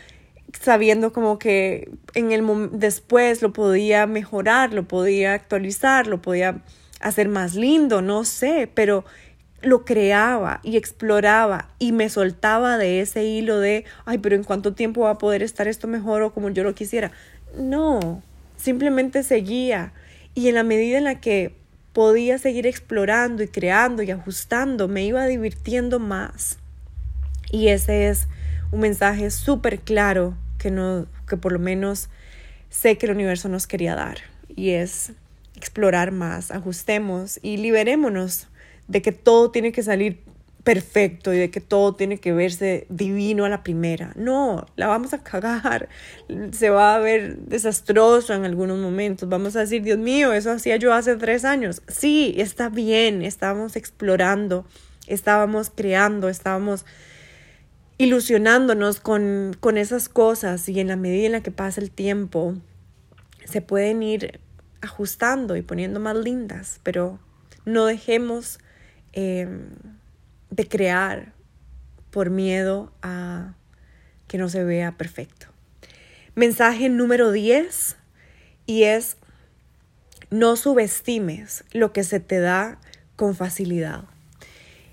sabiendo 0.60 1.12
como 1.12 1.38
que 1.38 1.90
en 2.14 2.32
el 2.32 2.44
después 2.72 3.42
lo 3.42 3.52
podía 3.52 4.06
mejorar, 4.06 4.72
lo 4.72 4.84
podía 4.84 5.34
actualizar, 5.34 6.06
lo 6.06 6.22
podía 6.22 6.62
hacer 7.00 7.28
más 7.28 7.54
lindo, 7.54 8.02
no 8.02 8.24
sé, 8.24 8.70
pero 8.72 9.04
lo 9.62 9.84
creaba 9.84 10.60
y 10.62 10.76
exploraba 10.76 11.68
y 11.78 11.92
me 11.92 12.08
soltaba 12.08 12.78
de 12.78 13.00
ese 13.00 13.24
hilo 13.24 13.58
de, 13.58 13.84
ay, 14.04 14.18
pero 14.18 14.36
en 14.36 14.44
cuánto 14.44 14.74
tiempo 14.74 15.02
va 15.02 15.10
a 15.10 15.18
poder 15.18 15.42
estar 15.42 15.66
esto 15.68 15.88
mejor 15.88 16.22
o 16.22 16.32
como 16.32 16.50
yo 16.50 16.62
lo 16.62 16.74
quisiera. 16.74 17.12
No, 17.58 18.22
simplemente 18.56 19.22
seguía 19.22 19.92
y 20.34 20.48
en 20.48 20.54
la 20.54 20.62
medida 20.62 20.98
en 20.98 21.04
la 21.04 21.20
que 21.20 21.54
podía 21.92 22.38
seguir 22.38 22.66
explorando 22.66 23.42
y 23.42 23.48
creando 23.48 24.02
y 24.02 24.10
ajustando, 24.10 24.86
me 24.88 25.04
iba 25.04 25.26
divirtiendo 25.26 25.98
más. 25.98 26.58
Y 27.50 27.68
ese 27.68 28.08
es 28.08 28.28
un 28.70 28.80
mensaje 28.80 29.30
súper 29.30 29.80
claro 29.80 30.36
que, 30.66 30.72
no, 30.72 31.06
que 31.28 31.36
por 31.36 31.52
lo 31.52 31.60
menos 31.60 32.08
sé 32.70 32.98
que 32.98 33.06
el 33.06 33.12
universo 33.12 33.48
nos 33.48 33.68
quería 33.68 33.94
dar 33.94 34.18
y 34.48 34.70
es 34.70 35.12
explorar 35.54 36.10
más, 36.10 36.50
ajustemos 36.50 37.38
y 37.40 37.58
liberémonos 37.58 38.48
de 38.88 39.00
que 39.00 39.12
todo 39.12 39.52
tiene 39.52 39.70
que 39.70 39.84
salir 39.84 40.18
perfecto 40.64 41.32
y 41.32 41.38
de 41.38 41.52
que 41.52 41.60
todo 41.60 41.94
tiene 41.94 42.18
que 42.18 42.32
verse 42.32 42.88
divino 42.88 43.44
a 43.44 43.48
la 43.48 43.62
primera. 43.62 44.10
No, 44.16 44.66
la 44.74 44.88
vamos 44.88 45.12
a 45.12 45.22
cagar, 45.22 45.88
se 46.50 46.70
va 46.70 46.96
a 46.96 46.98
ver 46.98 47.36
desastroso 47.36 48.34
en 48.34 48.44
algunos 48.44 48.76
momentos. 48.78 49.28
Vamos 49.28 49.54
a 49.54 49.60
decir, 49.60 49.84
Dios 49.84 49.98
mío, 49.98 50.32
eso 50.32 50.50
hacía 50.50 50.78
yo 50.78 50.92
hace 50.92 51.14
tres 51.14 51.44
años. 51.44 51.80
Sí, 51.86 52.34
está 52.38 52.70
bien, 52.70 53.22
estábamos 53.22 53.76
explorando, 53.76 54.66
estábamos 55.06 55.70
creando, 55.72 56.28
estábamos 56.28 56.84
ilusionándonos 57.98 59.00
con, 59.00 59.56
con 59.58 59.78
esas 59.78 60.08
cosas 60.08 60.68
y 60.68 60.80
en 60.80 60.88
la 60.88 60.96
medida 60.96 61.26
en 61.26 61.32
la 61.32 61.42
que 61.42 61.50
pasa 61.50 61.80
el 61.80 61.90
tiempo 61.90 62.54
se 63.44 63.60
pueden 63.62 64.02
ir 64.02 64.40
ajustando 64.80 65.56
y 65.56 65.62
poniendo 65.62 66.00
más 66.00 66.16
lindas, 66.16 66.80
pero 66.82 67.18
no 67.64 67.86
dejemos 67.86 68.58
em, 69.12 69.68
de 70.50 70.68
crear 70.68 71.32
por 72.10 72.30
miedo 72.30 72.92
a 73.02 73.54
que 74.28 74.38
no 74.38 74.48
se 74.48 74.64
vea 74.64 74.92
perfecto. 74.96 75.46
Mensaje 76.34 76.88
número 76.88 77.32
10 77.32 77.96
y 78.66 78.82
es 78.82 79.16
no 80.30 80.56
subestimes 80.56 81.64
lo 81.72 81.92
que 81.92 82.04
se 82.04 82.20
te 82.20 82.40
da 82.40 82.78
con 83.14 83.34
facilidad. 83.34 84.04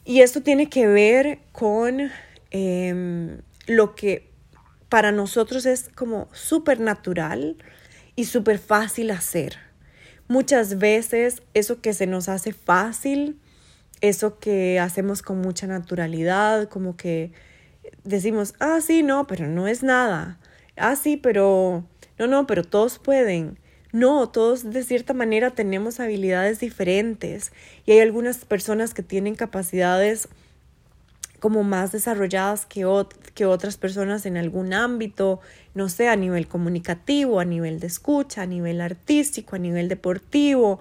Y 0.05 0.21
esto 0.21 0.41
tiene 0.41 0.69
que 0.69 0.87
ver 0.87 1.39
con 1.51 2.11
Em, 2.53 3.41
lo 3.65 3.95
que 3.95 4.31
para 4.87 5.11
nosotros 5.11 5.65
es 5.65 5.89
como 5.95 6.29
súper 6.33 6.79
natural 6.79 7.57
y 8.15 8.25
súper 8.25 8.59
fácil 8.59 9.11
hacer. 9.11 9.57
muchas 10.27 10.79
veces 10.79 11.43
eso 11.53 11.81
que 11.81 11.93
se 11.93 12.07
nos 12.07 12.29
hace 12.29 12.53
fácil, 12.53 13.39
eso 14.01 14.39
que 14.39 14.79
hacemos 14.79 15.21
con 15.21 15.41
mucha 15.41 15.67
naturalidad, 15.67 16.69
como 16.69 16.95
que 16.95 17.33
decimos, 18.03 18.53
ah, 18.59 18.79
sí, 18.81 19.03
no, 19.03 19.27
pero 19.27 19.47
no 19.47 19.67
es 19.67 19.83
nada. 19.83 20.39
Ah, 20.77 20.95
sí, 20.95 21.17
pero 21.17 21.85
no, 22.17 22.27
no, 22.27 22.47
pero 22.47 22.63
todos 22.63 22.99
pueden. 22.99 23.59
No, 23.91 24.29
todos 24.29 24.71
de 24.71 24.83
cierta 24.83 25.13
manera 25.13 25.51
tenemos 25.51 25.99
habilidades 25.99 26.59
diferentes 26.59 27.51
y 27.85 27.91
hay 27.91 27.99
algunas 27.99 28.45
personas 28.45 28.93
que 28.93 29.03
tienen 29.03 29.35
capacidades 29.35 30.29
como 31.43 31.63
más 31.63 31.91
desarrolladas 31.91 32.65
que, 32.65 32.87
que 33.33 33.45
otras 33.45 33.75
personas 33.75 34.25
en 34.25 34.37
algún 34.37 34.73
ámbito, 34.73 35.41
no 35.73 35.89
sé, 35.89 36.07
a 36.07 36.15
nivel 36.15 36.47
comunicativo, 36.47 37.41
a 37.41 37.43
nivel 37.43 37.81
de 37.81 37.87
escucha, 37.87 38.43
a 38.43 38.45
nivel 38.45 38.79
artístico, 38.79 39.57
a 39.57 39.59
nivel 39.59 39.89
deportivo, 39.89 40.79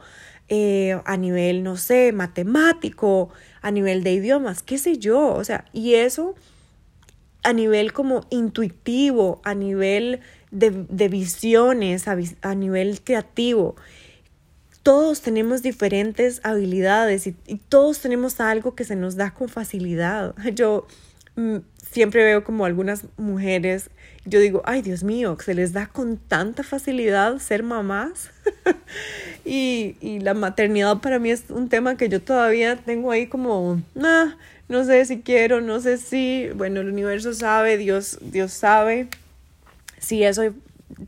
eh, 0.49 1.01
a 1.05 1.17
nivel, 1.17 1.65
no 1.65 1.77
sé, 1.77 2.13
matemático, 2.13 3.31
a 3.61 3.73
nivel 3.73 4.05
de 4.05 4.13
idiomas, 4.13 4.63
qué 4.63 4.79
sé 4.79 4.99
yo, 4.99 5.35
o 5.35 5.43
sea, 5.43 5.65
y 5.73 5.95
eso 5.95 6.37
a 7.43 7.53
nivel 7.53 7.93
como 7.93 8.21
intuitivo, 8.31 9.41
a 9.43 9.57
nivel 9.57 10.21
de, 10.53 11.09
visiones, 11.09 12.07
a 12.07 12.55
nivel 12.55 13.01
creativo 13.01 13.75
todos 14.83 15.21
tenemos 15.23 15.63
diferentes 15.63 16.41
habilidades 16.45 17.27
y, 17.27 17.33
todos 17.69 18.01
tenemos 18.01 18.41
algo 18.41 18.75
que 18.75 18.85
se 18.85 18.97
nos 18.97 19.17
da 19.17 19.33
con 19.33 19.49
facilidad. 19.49 20.35
Yo 20.55 20.87
mm, 21.37 21.59
siempre 21.91 22.25
veo 22.25 22.45
como 22.45 22.65
algunas 22.65 23.05
mujeres, 23.17 23.91
yo 24.25 24.39
digo, 24.39 24.63
ay 24.65 24.83
Dios 24.83 25.03
mío, 25.03 25.37
se 25.45 25.53
les 25.53 25.73
da 25.73 25.87
con 25.87 26.17
tanta 26.17 26.63
facilidad 26.63 27.39
ser 27.39 27.63
mamás. 27.63 28.31
y, 29.45 29.97
la 30.21 30.35
maternidad 30.35 30.99
para 31.01 31.19
mí 31.19 31.31
es 31.31 31.45
un 31.51 31.69
tema 31.69 31.97
que 31.97 32.09
yo 32.09 32.23
todavía 32.23 32.77
tengo 32.77 33.11
ahí 33.11 33.27
como, 33.27 33.83
nah, 33.95 34.35
no 34.69 34.85
sé 34.85 35.05
si 35.05 35.21
quiero, 35.23 35.61
no 35.61 35.81
sé 35.81 35.99
si, 35.99 36.49
bueno, 36.55 36.81
el 36.81 36.89
universo 36.89 37.35
sabe, 37.35 37.77
Dios, 37.77 38.19
Dios 38.21 38.53
sabe 38.53 39.09
si 39.99 40.23
eso 40.23 40.55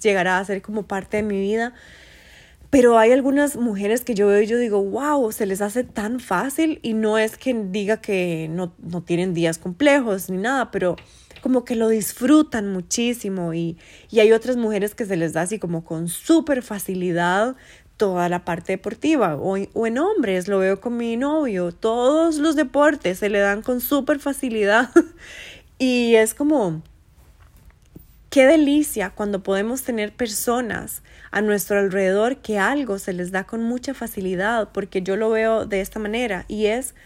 llegará 0.02 0.38
a 0.38 0.44
ser 0.44 0.60
como 0.60 0.82
parte 0.82 1.18
de 1.18 1.22
mi 1.22 1.40
vida 1.40 1.72
pero 2.74 2.98
hay 2.98 3.12
algunas 3.12 3.54
mujeres 3.54 4.00
que 4.00 4.16
yo 4.16 4.26
veo 4.26 4.42
y 4.42 4.48
yo 4.48 4.58
digo, 4.58 4.82
wow, 4.82 5.30
se 5.30 5.46
les 5.46 5.60
hace 5.60 5.84
tan 5.84 6.18
fácil 6.18 6.80
y 6.82 6.92
no 6.92 7.18
es 7.18 7.36
que 7.36 7.54
diga 7.54 8.00
que 8.00 8.48
no, 8.50 8.74
no 8.78 9.00
tienen 9.00 9.32
días 9.32 9.58
complejos 9.58 10.28
ni 10.28 10.38
nada, 10.38 10.72
pero 10.72 10.96
como 11.40 11.64
que 11.64 11.76
lo 11.76 11.86
disfrutan 11.86 12.72
muchísimo. 12.72 13.54
Y, 13.54 13.78
y 14.10 14.18
hay 14.18 14.32
otras 14.32 14.56
mujeres 14.56 14.96
que 14.96 15.06
se 15.06 15.16
les 15.16 15.34
da 15.34 15.42
así 15.42 15.60
como 15.60 15.84
con 15.84 16.08
súper 16.08 16.62
facilidad 16.62 17.54
toda 17.96 18.28
la 18.28 18.44
parte 18.44 18.72
deportiva. 18.72 19.36
O, 19.36 19.56
o, 19.72 19.86
en 19.86 19.98
hombres, 19.98 20.48
lo 20.48 20.58
veo 20.58 20.80
con 20.80 20.96
mi 20.96 21.16
novio, 21.16 21.70
todos 21.70 22.38
los 22.38 22.56
deportes 22.56 23.20
se 23.20 23.28
le 23.28 23.38
dan 23.38 23.62
con 23.62 23.80
súper 23.80 24.18
facilidad. 24.18 24.90
Y 25.76 26.14
es 26.14 26.34
como 26.34 26.82
Qué 28.34 28.46
delicia 28.46 29.10
cuando 29.10 29.44
podemos 29.44 29.84
tener 29.84 30.12
personas 30.12 31.02
a 31.30 31.40
nuestro 31.40 31.78
alrededor 31.78 32.38
que 32.38 32.58
algo 32.58 32.98
se 32.98 33.12
les 33.12 33.30
da 33.30 33.44
con 33.44 33.62
mucha 33.62 33.94
facilidad, 33.94 34.72
porque 34.72 35.02
yo 35.02 35.14
lo 35.14 35.30
veo 35.30 35.66
de 35.66 35.80
esta 35.80 36.00
manera 36.00 36.44
y 36.48 36.66
es 36.66 36.96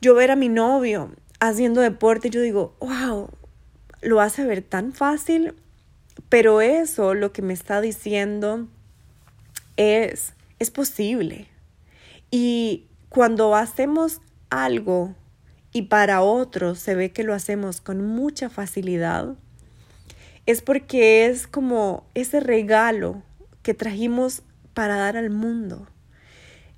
yo 0.00 0.14
ver 0.14 0.30
a 0.30 0.36
mi 0.36 0.48
novio 0.48 1.14
haciendo 1.40 1.82
deporte, 1.82 2.30
yo 2.30 2.40
digo, 2.40 2.74
wow, 2.80 3.28
lo 4.00 4.22
hace 4.22 4.46
ver 4.46 4.62
tan 4.62 4.94
fácil, 4.94 5.54
pero 6.30 6.62
eso 6.62 7.12
lo 7.12 7.34
que 7.34 7.42
me 7.42 7.52
está 7.52 7.82
diciendo 7.82 8.66
es, 9.76 10.32
es 10.58 10.70
posible. 10.70 11.48
Y 12.30 12.86
cuando 13.10 13.54
hacemos 13.54 14.22
algo 14.48 15.14
y 15.70 15.82
para 15.82 16.22
otros 16.22 16.78
se 16.78 16.94
ve 16.94 17.12
que 17.12 17.24
lo 17.24 17.34
hacemos 17.34 17.82
con 17.82 18.02
mucha 18.06 18.48
facilidad, 18.48 19.36
es 20.50 20.62
porque 20.62 21.26
es 21.26 21.46
como 21.46 22.04
ese 22.14 22.40
regalo 22.40 23.22
que 23.62 23.74
trajimos 23.74 24.42
para 24.74 24.96
dar 24.96 25.16
al 25.16 25.30
mundo. 25.30 25.86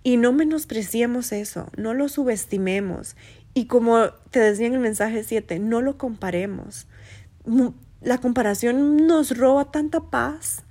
Y 0.03 0.17
no 0.17 0.33
menospreciemos 0.33 1.33
eso, 1.33 1.69
no 1.77 1.95
lo 1.95 2.09
subestimemos. 2.09 3.17
Y 3.55 3.67
como 3.67 4.11
te 4.31 4.41
decía 4.41 4.67
en 4.67 4.75
el 4.75 4.81
mensaje 4.81 5.23
7, 5.23 5.59
no 5.59 5.81
lo 5.81 5.99
comparemos. 5.99 6.87
La 8.01 8.19
comparación 8.19 9.07
nos 9.07 9.37
roba 9.37 9.71
tanta 9.71 10.01
paz. 10.01 10.65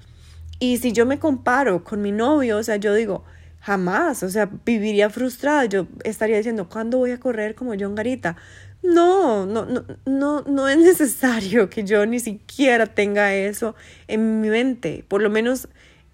Y 0.60 0.78
si 0.78 0.92
yo 0.92 1.06
me 1.06 1.20
comparo 1.20 1.84
con 1.84 2.02
mi 2.02 2.12
novio, 2.12 2.58
o 2.58 2.64
sea, 2.64 2.76
yo 2.76 2.94
digo, 2.94 3.24
jamás, 3.62 4.24
o 4.24 4.30
sea, 4.30 4.50
viviría 4.66 5.10
frustrada. 5.10 5.66
Yo 5.66 5.88
estaría 6.04 6.38
diciendo, 6.38 6.68
¿cuándo 6.68 6.98
voy 6.98 7.12
a 7.12 7.20
correr 7.20 7.56
como 7.56 7.74
John 7.80 7.96
Garita? 7.96 8.36
No, 8.84 9.46
no, 9.46 9.65
no, 9.65 9.86
no, 10.06 10.41
no 10.41 10.67
es 10.67 10.78
necesario 10.78 11.70
que 11.70 11.84
yo 11.84 12.06
ni 12.06 12.20
siquiera 12.20 12.88
tenga 12.88 13.36
eso 13.36 13.76
en 14.08 14.41
mi 14.41 14.50
mente. 14.50 15.06
Por 15.08 15.22
lo 15.22 15.30
menos 15.30 15.67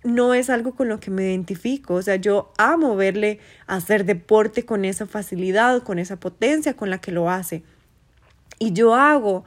no 0.03 0.34
es 0.34 0.49
algo 0.49 0.75
con 0.75 0.89
lo 0.89 0.99
que 0.99 1.12
me 1.12 1.23
identifico. 1.23 1.95
O 1.95 2.01
sea, 2.01 2.17
yo 2.17 2.51
amo 2.58 2.95
verle 2.95 3.39
hacer 3.67 4.06
deporte 4.06 4.65
con 4.65 4.86
esa 4.86 5.06
facilidad, 5.06 5.84
con 5.84 5.99
esa 5.99 6.19
potencia 6.19 6.75
con 6.75 6.89
la 6.89 6.99
que 6.99 7.12
lo 7.12 7.30
hace. 7.30 7.63
Y 8.60 8.73
yo 8.73 8.95
hago 8.95 9.45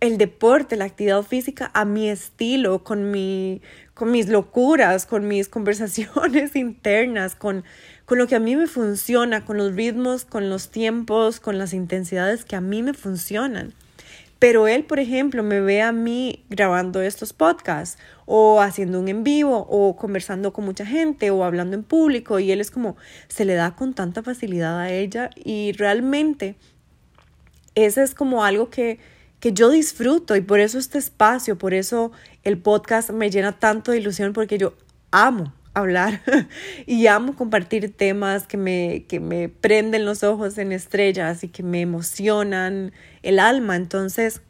el 0.00 0.18
deporte, 0.18 0.76
la 0.76 0.84
actividad 0.84 1.22
física 1.22 1.70
a 1.74 1.84
mi 1.84 2.08
estilo, 2.08 2.82
con, 2.82 3.12
mi, 3.12 3.62
con 3.94 4.10
mis 4.10 4.28
locuras, 4.28 5.06
con 5.06 5.28
mis 5.28 5.48
conversaciones 5.50 6.56
internas, 6.56 7.36
con 7.36 7.64
con 8.04 8.18
lo 8.18 8.26
que 8.26 8.34
a 8.34 8.40
mí 8.40 8.56
me 8.56 8.66
funciona, 8.66 9.44
con 9.44 9.56
los 9.56 9.74
ritmos, 9.74 10.24
con 10.24 10.50
los 10.50 10.70
tiempos, 10.70 11.40
con 11.40 11.58
las 11.58 11.72
intensidades 11.72 12.44
que 12.44 12.56
a 12.56 12.60
mí 12.60 12.82
me 12.82 12.94
funcionan. 12.94 13.74
Pero 14.38 14.66
él, 14.66 14.84
por 14.84 14.98
ejemplo, 14.98 15.44
me 15.44 15.60
ve 15.60 15.82
a 15.82 15.92
mí 15.92 16.44
grabando 16.50 17.00
estos 17.00 17.32
podcasts 17.32 17.96
o 18.26 18.60
haciendo 18.60 18.98
un 18.98 19.06
en 19.06 19.22
vivo 19.22 19.56
o 19.70 19.94
conversando 19.94 20.52
con 20.52 20.64
mucha 20.64 20.84
gente 20.84 21.30
o 21.30 21.44
hablando 21.44 21.76
en 21.76 21.84
público 21.84 22.40
y 22.40 22.50
él 22.50 22.60
es 22.60 22.72
como, 22.72 22.96
se 23.28 23.44
le 23.44 23.54
da 23.54 23.76
con 23.76 23.94
tanta 23.94 24.20
facilidad 24.24 24.80
a 24.80 24.90
ella 24.90 25.30
y 25.36 25.70
realmente 25.72 26.56
eso 27.76 28.02
es 28.02 28.16
como 28.16 28.44
algo 28.44 28.68
que, 28.68 28.98
que 29.38 29.52
yo 29.52 29.70
disfruto 29.70 30.34
y 30.34 30.40
por 30.40 30.58
eso 30.58 30.76
este 30.76 30.98
espacio, 30.98 31.56
por 31.56 31.72
eso 31.72 32.10
el 32.42 32.58
podcast 32.58 33.10
me 33.10 33.30
llena 33.30 33.60
tanto 33.60 33.92
de 33.92 33.98
ilusión 33.98 34.32
porque 34.32 34.58
yo 34.58 34.74
amo 35.12 35.52
hablar 35.74 36.20
y 36.86 37.06
amo 37.06 37.34
compartir 37.34 37.94
temas 37.94 38.46
que 38.46 38.56
me, 38.56 39.04
que 39.08 39.20
me 39.20 39.48
prenden 39.48 40.04
los 40.04 40.22
ojos 40.22 40.58
en 40.58 40.72
estrellas 40.72 41.44
y 41.44 41.48
que 41.48 41.62
me 41.62 41.80
emocionan 41.80 42.92
el 43.22 43.38
alma. 43.38 43.76
Entonces, 43.76 44.42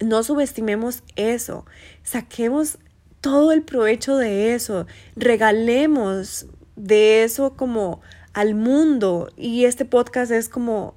no 0.00 0.22
subestimemos 0.22 1.02
eso, 1.16 1.64
saquemos 2.02 2.78
todo 3.20 3.52
el 3.52 3.62
provecho 3.62 4.16
de 4.16 4.54
eso, 4.54 4.86
regalemos 5.14 6.46
de 6.76 7.22
eso 7.22 7.54
como 7.56 8.00
al 8.32 8.54
mundo. 8.54 9.30
Y 9.36 9.64
este 9.64 9.84
podcast 9.84 10.32
es 10.32 10.48
como 10.48 10.94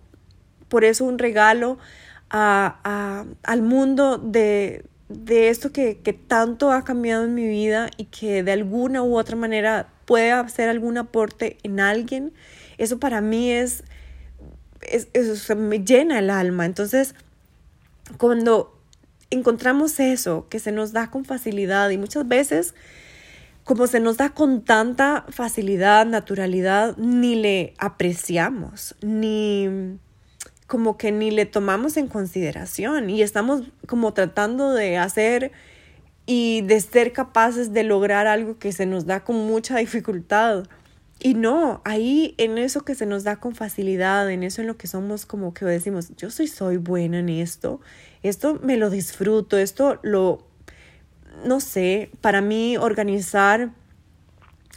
por 0.68 0.84
eso 0.84 1.06
un 1.06 1.20
regalo 1.20 1.78
a, 2.30 3.26
al 3.44 3.62
mundo 3.62 4.18
de, 4.18 4.86
de 5.10 5.50
esto 5.50 5.72
que, 5.72 5.98
que, 5.98 6.14
tanto 6.14 6.72
ha 6.72 6.84
cambiado 6.84 7.26
en 7.26 7.36
mi 7.36 7.48
vida 7.48 7.90
y 7.98 8.06
que 8.06 8.44
de 8.44 8.52
alguna 8.52 9.04
u 9.04 9.18
otra 9.18 9.36
manera 9.36 9.90
puede 10.06 10.32
hacer 10.32 10.70
algún 10.70 10.98
aporte 10.98 11.58
en 11.64 11.80
alguien, 11.80 12.34
eso 12.78 13.00
para 13.00 13.22
mí 13.22 13.52
es, 13.52 13.84
es 14.82 15.08
eso 15.14 15.56
me 15.56 15.80
llena 15.80 16.20
el 16.20 16.30
alma. 16.30 16.66
Entonces, 16.66 17.16
cuando 18.18 18.80
encontramos 19.30 20.00
eso 20.00 20.48
que 20.50 20.60
se 20.60 20.72
nos 20.72 20.92
da 20.92 21.10
con 21.10 21.26
facilidad 21.26 21.90
y 21.90 21.98
muchas 21.98 22.28
veces 22.28 22.74
como 23.64 23.88
se 23.88 24.00
nos 24.00 24.18
da 24.18 24.30
con 24.30 24.62
tanta 24.62 25.26
facilidad, 25.30 26.06
naturalidad, 26.06 26.96
ni 26.98 27.34
le 27.34 27.74
apreciamos, 27.80 28.96
ni 29.02 29.98
como 30.76 30.98
que 30.98 31.14
ni 31.14 31.32
le 31.32 31.46
tomamos 31.46 31.96
en 31.96 32.10
consideración 32.10 33.10
y 33.10 33.22
estamos 33.22 33.62
como 33.88 34.14
tratando 34.14 34.74
de 34.74 34.98
hacer 34.98 35.54
y 36.26 36.64
de 36.64 36.82
ser 36.82 37.14
capaces 37.14 37.72
de 37.72 37.84
lograr 37.84 38.28
algo 38.28 38.60
que 38.60 38.74
se 38.74 38.86
nos 38.86 39.06
da 39.06 39.24
con 39.24 39.38
mucha 39.38 39.78
dificultad. 39.78 40.66
Y 41.18 41.34
no, 41.34 41.80
ahí 41.86 42.36
en 42.38 42.58
eso 42.58 42.82
que 42.82 42.94
se 42.94 43.06
nos 43.06 43.24
da 43.24 43.38
con 43.38 43.56
facilidad, 43.56 44.30
en 44.30 44.44
eso 44.44 44.60
en 44.60 44.68
lo 44.68 44.76
que 44.76 44.88
somos 44.88 45.26
como 45.26 45.54
que 45.54 45.64
decimos, 45.64 46.12
yo 46.18 46.30
soy, 46.30 46.48
soy 46.48 46.76
buena 46.76 47.20
en 47.20 47.30
esto, 47.30 47.80
esto 48.22 48.60
me 48.62 48.76
lo 48.76 48.90
disfruto, 48.90 49.58
esto 49.58 50.00
lo, 50.04 50.46
no 51.46 51.62
sé, 51.62 52.12
para 52.20 52.42
mí 52.42 52.76
organizar 52.76 53.70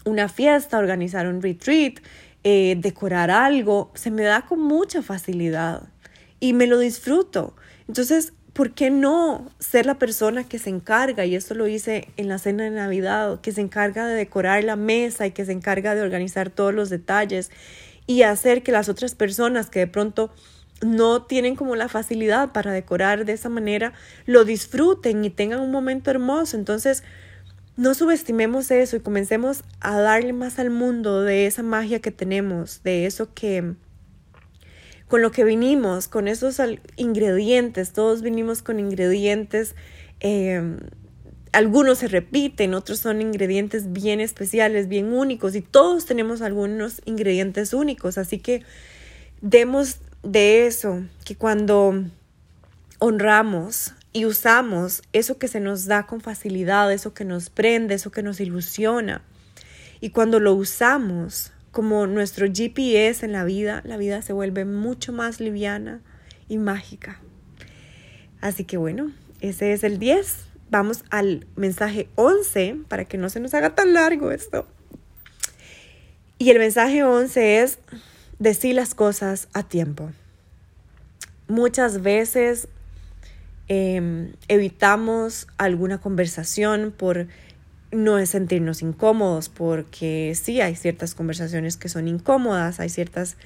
una 0.04 0.28
fiesta, 0.28 0.78
organizar 0.78 1.26
un 1.26 1.42
retreat, 1.42 1.94
eh, 2.44 2.76
decorar 2.78 3.30
algo, 3.30 3.90
se 3.94 4.10
me 4.10 4.22
da 4.22 4.46
con 4.46 4.60
mucha 4.60 5.02
facilidad 5.02 5.88
y 6.40 6.52
me 6.52 6.66
lo 6.66 6.78
disfruto. 6.78 7.54
Entonces, 7.88 8.32
¿por 8.52 8.72
qué 8.72 8.90
no 8.90 9.50
ser 9.58 9.86
la 9.86 9.98
persona 9.98 10.44
que 10.44 10.58
se 10.58 10.70
encarga? 10.70 11.24
Y 11.24 11.34
esto 11.34 11.54
lo 11.54 11.66
hice 11.66 12.08
en 12.16 12.28
la 12.28 12.38
cena 12.38 12.64
de 12.64 12.70
Navidad, 12.70 13.40
que 13.40 13.52
se 13.52 13.60
encarga 13.60 14.06
de 14.06 14.14
decorar 14.14 14.64
la 14.64 14.76
mesa 14.76 15.26
y 15.26 15.32
que 15.32 15.44
se 15.44 15.52
encarga 15.52 15.94
de 15.94 16.02
organizar 16.02 16.50
todos 16.50 16.74
los 16.74 16.90
detalles 16.90 17.50
y 18.06 18.22
hacer 18.22 18.62
que 18.62 18.72
las 18.72 18.88
otras 18.88 19.14
personas 19.14 19.68
que 19.70 19.80
de 19.80 19.86
pronto 19.86 20.30
no 20.80 21.22
tienen 21.22 21.56
como 21.56 21.76
la 21.76 21.88
facilidad 21.88 22.52
para 22.52 22.72
decorar 22.72 23.24
de 23.24 23.32
esa 23.32 23.48
manera, 23.48 23.92
lo 24.26 24.44
disfruten 24.44 25.24
y 25.24 25.30
tengan 25.30 25.60
un 25.60 25.70
momento 25.70 26.10
hermoso. 26.10 26.56
Entonces, 26.56 27.02
no 27.78 27.94
subestimemos 27.94 28.72
eso 28.72 28.96
y 28.96 29.00
comencemos 29.00 29.62
a 29.78 30.00
darle 30.00 30.32
más 30.32 30.58
al 30.58 30.68
mundo 30.68 31.22
de 31.22 31.46
esa 31.46 31.62
magia 31.62 32.00
que 32.00 32.10
tenemos, 32.10 32.82
de 32.82 33.06
eso 33.06 33.32
que 33.32 33.74
con 35.06 35.22
lo 35.22 35.30
que 35.30 35.44
vinimos, 35.44 36.08
con 36.08 36.26
esos 36.26 36.60
ingredientes, 36.96 37.92
todos 37.92 38.20
vinimos 38.20 38.62
con 38.62 38.80
ingredientes, 38.80 39.76
em, 40.18 40.78
algunos 41.52 41.98
se 41.98 42.08
repiten, 42.08 42.74
otros 42.74 42.98
son 42.98 43.22
ingredientes 43.22 43.92
bien 43.92 44.18
especiales, 44.18 44.88
bien 44.88 45.12
únicos 45.12 45.54
y 45.54 45.62
todos 45.62 46.04
tenemos 46.04 46.42
algunos 46.42 47.00
ingredientes 47.04 47.72
únicos, 47.72 48.18
así 48.18 48.40
que 48.40 48.64
demos 49.40 49.98
de 50.24 50.66
eso, 50.66 51.04
que 51.24 51.36
cuando 51.36 51.94
honramos 52.98 53.94
y 54.18 54.26
usamos 54.26 55.02
eso 55.12 55.38
que 55.38 55.46
se 55.46 55.60
nos 55.60 55.84
da 55.84 56.08
con 56.08 56.20
facilidad, 56.20 56.92
eso 56.92 57.14
que 57.14 57.24
nos 57.24 57.50
prende, 57.50 57.94
eso 57.94 58.10
que 58.10 58.24
nos 58.24 58.40
ilusiona, 58.40 59.22
y 60.00 60.10
cuando 60.10 60.40
lo 60.40 60.54
usamos 60.54 61.52
como 61.70 62.08
nuestro 62.08 62.48
GPS 62.52 63.24
en 63.24 63.30
la 63.30 63.44
vida, 63.44 63.80
la 63.84 63.96
vida 63.96 64.20
se 64.22 64.32
vuelve 64.32 64.64
mucho 64.64 65.12
más 65.12 65.38
liviana 65.38 66.00
y 66.48 66.58
mágica. 66.58 67.20
Así 68.40 68.64
que 68.64 68.76
bueno, 68.76 69.12
ese 69.40 69.72
es 69.72 69.84
el 69.84 70.00
10. 70.00 70.46
Vamos 70.68 71.04
al 71.10 71.46
mensaje 71.54 72.08
11 72.16 72.78
para 72.88 73.04
que 73.04 73.18
no 73.18 73.30
se 73.30 73.38
nos 73.38 73.54
haga 73.54 73.76
tan 73.76 73.92
largo 73.92 74.32
esto. 74.32 74.66
Y 76.38 76.50
el 76.50 76.58
mensaje 76.58 77.04
11 77.04 77.62
es 77.62 77.78
decir 78.40 78.74
las 78.74 78.96
cosas 78.96 79.46
a 79.52 79.62
tiempo. 79.62 80.10
Muchas 81.46 82.02
veces 82.02 82.66
em, 83.68 84.32
evitamos 84.48 85.46
alguna 85.58 85.98
conversación 85.98 86.92
por 86.96 87.28
no 87.90 88.24
sentirnos 88.26 88.82
incómodos, 88.82 89.48
porque 89.48 90.34
sí 90.34 90.60
hay 90.60 90.74
ciertas 90.76 91.14
conversaciones 91.14 91.76
que 91.76 91.88
son 91.88 92.08
incómodas, 92.08 92.80
hay 92.80 92.88
ciertas 92.88 93.36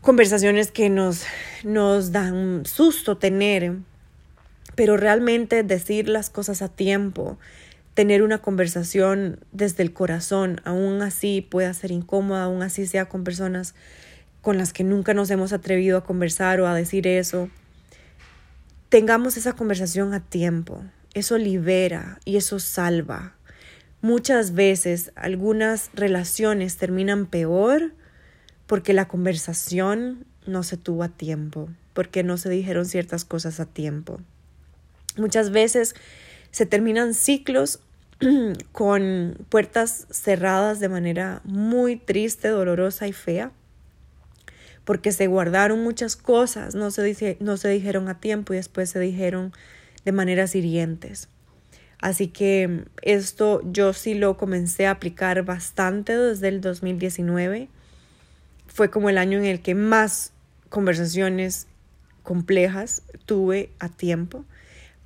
conversaciones 0.00 0.70
que 0.70 0.88
nos, 0.88 1.24
nos 1.62 2.12
dan 2.12 2.64
susto 2.64 3.18
tener, 3.18 3.76
pero 4.74 4.96
realmente 4.96 5.62
decir 5.62 6.08
las 6.08 6.30
cosas 6.30 6.62
a 6.62 6.68
tiempo, 6.68 7.38
tener 7.94 8.22
una 8.22 8.38
conversación 8.38 9.40
desde 9.52 9.82
el 9.82 9.92
corazón, 9.92 10.60
aún 10.64 11.02
así 11.02 11.42
pueda 11.42 11.74
ser 11.74 11.90
incómoda, 11.90 12.44
aún 12.44 12.62
así 12.62 12.86
sea 12.86 13.06
con 13.06 13.24
personas 13.24 13.74
con 14.40 14.56
las 14.56 14.72
que 14.72 14.84
nunca 14.84 15.12
nos 15.12 15.30
hemos 15.30 15.52
atrevido 15.52 15.98
a 15.98 16.04
conversar 16.04 16.62
o 16.62 16.66
a 16.66 16.74
decir 16.74 17.06
eso, 17.06 17.50
tengamos 18.90 19.36
esa 19.36 19.54
conversación 19.54 20.12
a 20.12 20.20
tiempo. 20.20 20.84
Eso 21.14 21.38
libera 21.38 22.20
y 22.24 22.36
eso 22.36 22.58
salva. 22.58 23.34
Muchas 24.02 24.52
veces 24.52 25.12
algunas 25.14 25.90
relaciones 25.94 26.76
terminan 26.76 27.26
peor 27.26 27.92
porque 28.66 28.92
la 28.92 29.08
conversación 29.08 30.26
no 30.46 30.62
se 30.62 30.76
tuvo 30.76 31.04
a 31.04 31.08
tiempo, 31.08 31.68
porque 31.92 32.22
no 32.22 32.36
se 32.36 32.50
dijeron 32.50 32.84
ciertas 32.84 33.24
cosas 33.24 33.60
a 33.60 33.66
tiempo. 33.66 34.20
Muchas 35.16 35.50
veces 35.50 35.94
se 36.50 36.66
terminan 36.66 37.14
ciclos 37.14 37.80
con 38.72 39.36
puertas 39.48 40.06
cerradas 40.10 40.80
de 40.80 40.88
manera 40.88 41.42
muy 41.44 41.96
triste, 41.96 42.48
dolorosa 42.48 43.06
y 43.06 43.12
fea 43.12 43.52
porque 44.90 45.12
se 45.12 45.28
guardaron 45.28 45.84
muchas 45.84 46.16
cosas, 46.16 46.74
no 46.74 46.90
se, 46.90 47.04
dijeron 47.04 48.08
a 48.08 48.18
tiempo 48.18 48.52
y 48.52 48.56
después 48.56 48.90
se 48.90 48.98
dijeron 48.98 49.52
de 50.04 50.10
maneras 50.10 50.56
hirientes. 50.56 51.28
Así 52.00 52.26
que 52.26 52.86
esto 53.02 53.62
yo 53.70 53.92
sí 53.92 54.14
lo 54.14 54.36
comencé 54.36 54.88
a 54.88 54.90
aplicar 54.90 55.44
bastante 55.44 56.18
desde 56.18 56.48
el 56.48 56.60
2019. 56.60 57.68
Fue 58.66 58.90
como 58.90 59.08
el 59.08 59.18
año 59.18 59.38
en 59.38 59.44
el 59.44 59.60
que 59.62 59.76
más 59.76 60.32
conversaciones 60.70 61.68
complejas 62.24 63.04
tuve 63.26 63.70
a 63.78 63.90
tiempo, 63.90 64.44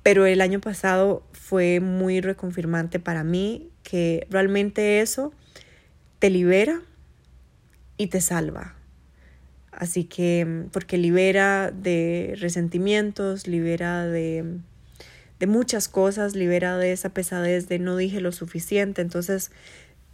pero 0.01 0.25
el 0.25 0.41
año 0.41 0.61
pasado 0.61 1.21
fue 1.31 1.79
muy 1.79 2.21
reconfirmante 2.21 2.99
para 2.99 3.23
mí 3.23 3.69
que 3.83 4.25
realmente 4.31 5.01
eso 5.01 5.31
te 6.17 6.31
libera 6.31 6.81
y 7.97 8.07
te 8.07 8.19
salva. 8.19 8.73
Así 9.77 10.05
que, 10.05 10.65
porque 10.71 10.97
libera 10.97 11.71
de 11.71 12.35
resentimientos, 12.39 13.45
libera 13.45 14.05
de, 14.05 14.59
de 15.39 15.47
muchas 15.47 15.89
cosas, 15.89 16.35
libera 16.35 16.77
de 16.77 16.93
esa 16.93 17.09
pesadez 17.09 17.67
de 17.67 17.79
no 17.79 17.97
dije 17.97 18.21
lo 18.21 18.31
suficiente. 18.31 19.01
Entonces, 19.01 19.51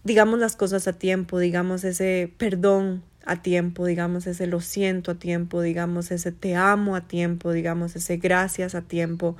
digamos 0.04 0.39
las 0.39 0.56
cosas 0.56 0.88
a 0.88 0.93
tiempo, 0.93 1.38
digamos 1.39 1.84
ese 1.84 2.34
perdón 2.38 3.04
a 3.26 3.41
tiempo, 3.43 3.86
digamos 3.86 4.26
ese 4.26 4.47
lo 4.47 4.62
siento 4.62 5.12
a 5.12 5.15
tiempo, 5.15 5.62
digamos 5.62 6.12
ese 6.12 6.32
te 6.32 6.56
amo 6.56 6.95
a 6.95 7.08
tiempo, 7.08 7.52
digamos 7.52 7.95
ese 7.95 8.17
gracias 8.17 8.74
a 8.74 8.82
tiempo, 8.82 9.38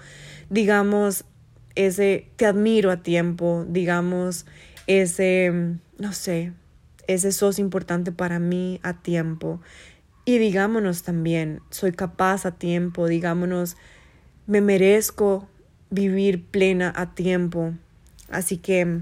digamos 0.50 1.26
ese 1.74 2.28
te 2.36 2.46
admiro 2.46 2.92
a 2.92 3.02
tiempo, 3.02 3.66
digamos 3.68 4.46
ese, 4.86 5.52
no 5.98 6.14
sé, 6.14 6.54
ese 7.08 7.32
sos 7.32 7.60
importante 7.60 8.12
para 8.12 8.40
mí 8.40 8.80
a 8.84 9.02
tiempo. 9.02 9.62
Y 10.32 10.38
digámonos 10.38 11.04
también, 11.04 11.60
soy 11.72 11.92
capaz 11.92 12.46
a 12.46 12.52
tiempo, 12.52 13.10
digámonos, 13.10 13.76
me 14.48 14.62
merezco 14.62 15.50
vivir 15.90 16.46
plena 16.46 16.94
a 16.96 17.14
tiempo. 17.14 17.74
Así 18.30 18.56
que 18.56 19.02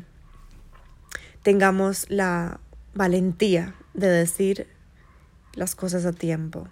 tengamos 1.44 2.10
la 2.10 2.60
valentía 2.96 3.76
de 3.94 4.08
decir 4.08 4.66
las 5.54 5.76
cosas 5.76 6.04
a 6.08 6.14
tiempo. 6.14 6.68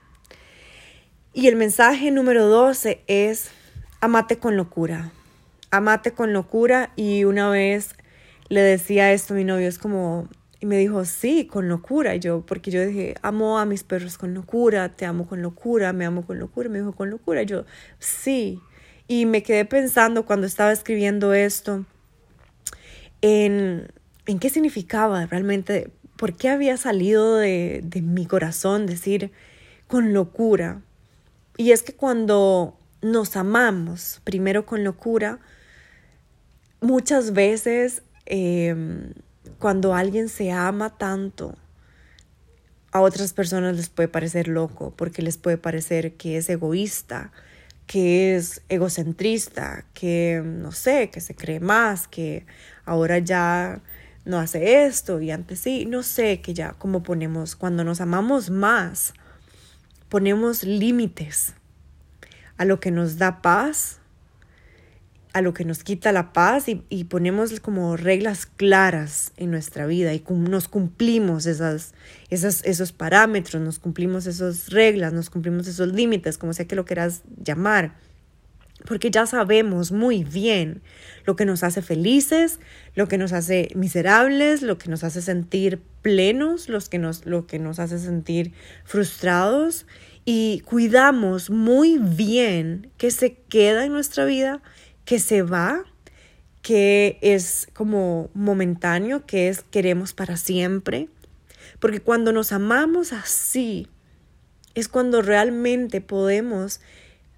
Y 1.36 1.46
el 1.46 1.56
mensaje 1.56 2.10
número 2.10 2.48
12 2.48 3.04
es, 3.06 3.52
amate 4.02 4.40
con 4.40 4.58
locura. 4.58 5.12
Amate 5.70 6.14
con 6.14 6.34
locura 6.34 6.94
y 6.96 7.26
una 7.26 7.48
vez 7.52 7.94
le 8.50 8.62
decía 8.62 9.14
esto 9.14 9.36
a 9.36 9.38
mi 9.38 9.44
novio, 9.44 9.68
es 9.68 9.78
como, 9.78 10.28
y 10.60 10.66
me 10.66 10.78
dijo, 10.78 11.06
sí, 11.06 11.46
con 11.46 11.70
locura. 11.70 12.16
Yo, 12.16 12.46
porque 12.46 12.72
yo 12.72 12.86
dije, 12.86 13.16
amo 13.22 13.60
a 13.60 13.66
mis 13.66 13.84
perros 13.84 14.18
con 14.18 14.34
locura, 14.34 14.90
te 14.90 15.06
amo 15.06 15.28
con 15.28 15.42
locura, 15.42 15.94
me 15.94 16.06
amo 16.06 16.26
con 16.26 16.40
locura. 16.40 16.70
Me 16.70 16.80
dijo, 16.80 16.94
con 16.94 17.10
locura. 17.10 17.44
Yo, 17.44 17.66
sí. 18.00 18.60
Y 19.08 19.26
me 19.26 19.44
quedé 19.44 19.66
pensando 19.66 20.26
cuando 20.26 20.48
estaba 20.48 20.72
escribiendo 20.72 21.34
esto 21.34 21.86
en, 23.22 23.88
en 24.26 24.40
qué 24.40 24.50
significaba 24.50 25.28
realmente, 25.28 25.92
por 26.18 26.36
qué 26.36 26.50
había 26.50 26.76
salido 26.78 27.38
de, 27.38 27.82
de 27.84 28.02
mi 28.02 28.26
corazón 28.26 28.88
decir 28.88 29.32
con 29.88 30.14
locura. 30.14 30.82
Y 31.56 31.72
es 31.72 31.84
que 31.84 31.94
cuando 31.94 32.80
nos 33.02 33.36
amamos, 33.36 34.22
primero 34.24 34.66
con 34.66 34.84
locura, 34.84 35.40
muchas 36.82 37.34
veces... 37.34 38.02
Eh, 38.26 39.14
cuando 39.60 39.94
alguien 39.94 40.30
se 40.30 40.52
ama 40.52 40.98
tanto, 40.98 41.56
a 42.92 43.02
otras 43.02 43.34
personas 43.34 43.76
les 43.76 43.90
puede 43.90 44.08
parecer 44.08 44.48
loco, 44.48 44.94
porque 44.96 45.22
les 45.22 45.38
puede 45.38 45.58
parecer 45.58 46.14
que 46.14 46.38
es 46.38 46.50
egoísta, 46.50 47.32
que 47.86 48.36
es 48.36 48.62
egocentrista, 48.70 49.86
que 49.94 50.42
no 50.44 50.72
sé, 50.72 51.10
que 51.10 51.22
se 51.22 51.36
cree 51.36 51.60
más, 51.60 52.08
que 52.08 52.46
ahora 52.86 53.20
ya 53.20 53.82
no 54.26 54.40
hace 54.40 54.86
esto 54.86 55.22
y 55.22 55.32
antes 55.32 55.60
sí, 55.60 55.86
no 55.86 56.04
sé, 56.04 56.42
que 56.42 56.54
ya 56.54 56.74
como 56.74 57.04
ponemos, 57.04 57.56
cuando 57.56 57.84
nos 57.84 58.02
amamos 58.02 58.50
más, 58.50 59.14
ponemos 60.10 60.64
límites 60.64 61.54
a 62.58 62.66
lo 62.66 62.80
que 62.80 62.92
nos 62.92 63.18
da 63.18 63.42
paz 63.42 64.00
a 65.34 65.42
lo 65.42 65.54
que 65.54 65.66
nos 65.66 65.84
quita 65.84 66.12
la 66.12 66.34
paz 66.34 66.66
y, 66.68 67.04
ponemos 67.06 67.60
como 67.60 67.96
reglas 67.98 68.46
claras 68.46 69.34
en 69.38 69.52
nuestra 69.52 69.86
vida 69.86 70.14
y 70.14 70.24
nos 70.30 70.68
cumplimos 70.68 71.46
esas, 71.46 71.94
esas, 72.30 72.64
esos 72.64 72.92
parámetros, 72.92 73.62
nos 73.62 73.80
cumplimos 73.80 74.26
esas 74.26 74.70
reglas, 74.70 75.14
nos 75.14 75.30
cumplimos 75.30 75.68
esos 75.68 75.94
límites, 75.94 76.38
como 76.38 76.54
sea 76.54 76.68
que 76.68 76.76
lo 76.76 76.86
quieras 76.86 77.22
llamar. 77.44 77.96
Porque 78.86 79.12
ya 79.12 79.26
sabemos 79.26 79.92
muy 79.92 80.24
bien 80.24 80.82
lo 81.26 81.36
que 81.36 81.46
nos 81.46 81.64
hace 81.64 81.82
felices, 81.82 82.60
lo 82.96 83.08
que 83.08 83.18
nos 83.18 83.34
hace 83.34 83.70
miserables, 83.76 84.62
lo 84.62 84.78
que 84.78 84.90
nos 84.90 85.04
hace 85.04 85.22
sentir 85.22 85.82
plenos, 86.02 86.70
los 86.70 86.88
que 86.88 87.00
nos, 87.00 87.26
lo 87.26 87.48
que 87.48 87.60
nos 87.60 87.80
hace 87.80 88.00
sentir 88.00 88.54
frustrados 88.86 89.86
y 90.30 90.60
cuidamos 90.66 91.50
muy 91.50 91.98
bien 92.00 92.92
que 92.98 93.12
se 93.12 93.36
queda 93.48 93.86
en 93.86 93.94
nuestra 93.94 94.26
vida, 94.26 94.62
que 95.08 95.20
se 95.20 95.42
va, 95.42 95.86
que 96.62 97.18
es 97.22 97.70
como 97.74 98.30
momentáneo, 98.34 99.26
que 99.26 99.48
es 99.48 99.62
queremos 99.62 100.12
para 100.12 100.36
siempre. 100.36 101.08
Porque 101.80 102.02
cuando 102.02 102.34
nos 102.34 102.52
amamos 102.52 103.14
así, 103.14 103.88
es 104.76 104.90
cuando 104.90 105.22
realmente 105.22 106.02
podemos 106.02 106.82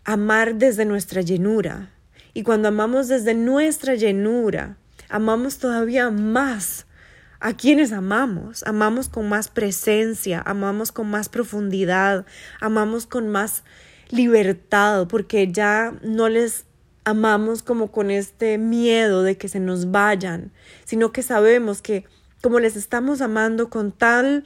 amar 0.03 0.55
desde 0.55 0.83
nuestra 0.83 1.21
llenura. 1.21 1.91
Y 2.33 2.41
cuando 2.41 2.69
amamos 2.69 3.07
desde 3.07 3.35
nuestra 3.35 3.93
llenura, 3.93 4.77
amamos 5.07 5.59
todavía 5.59 6.09
más 6.09 6.87
a 7.39 7.53
quienes 7.53 7.91
amamos. 7.91 8.63
Amamos 8.63 9.09
con 9.09 9.29
más 9.29 9.47
presencia, 9.47 10.41
amamos 10.43 10.91
con 10.91 11.07
más 11.07 11.29
profundidad, 11.29 12.25
amamos 12.61 13.05
con 13.05 13.29
más 13.29 13.63
libertad, 14.09 15.07
porque 15.07 15.51
ya 15.51 15.93
no 16.01 16.29
les 16.29 16.65
amamos 17.09 17.63
como 17.63 17.91
con 17.91 18.11
este 18.11 18.57
miedo 18.57 19.23
de 19.23 19.37
que 19.37 19.47
se 19.47 19.59
nos 19.59 19.91
vayan, 19.91 20.51
sino 20.85 21.11
que 21.11 21.23
sabemos 21.23 21.81
que 21.81 22.05
como 22.41 22.59
les 22.59 22.75
estamos 22.75 23.21
amando 23.21 23.69
con 23.69 23.91
tal 23.91 24.43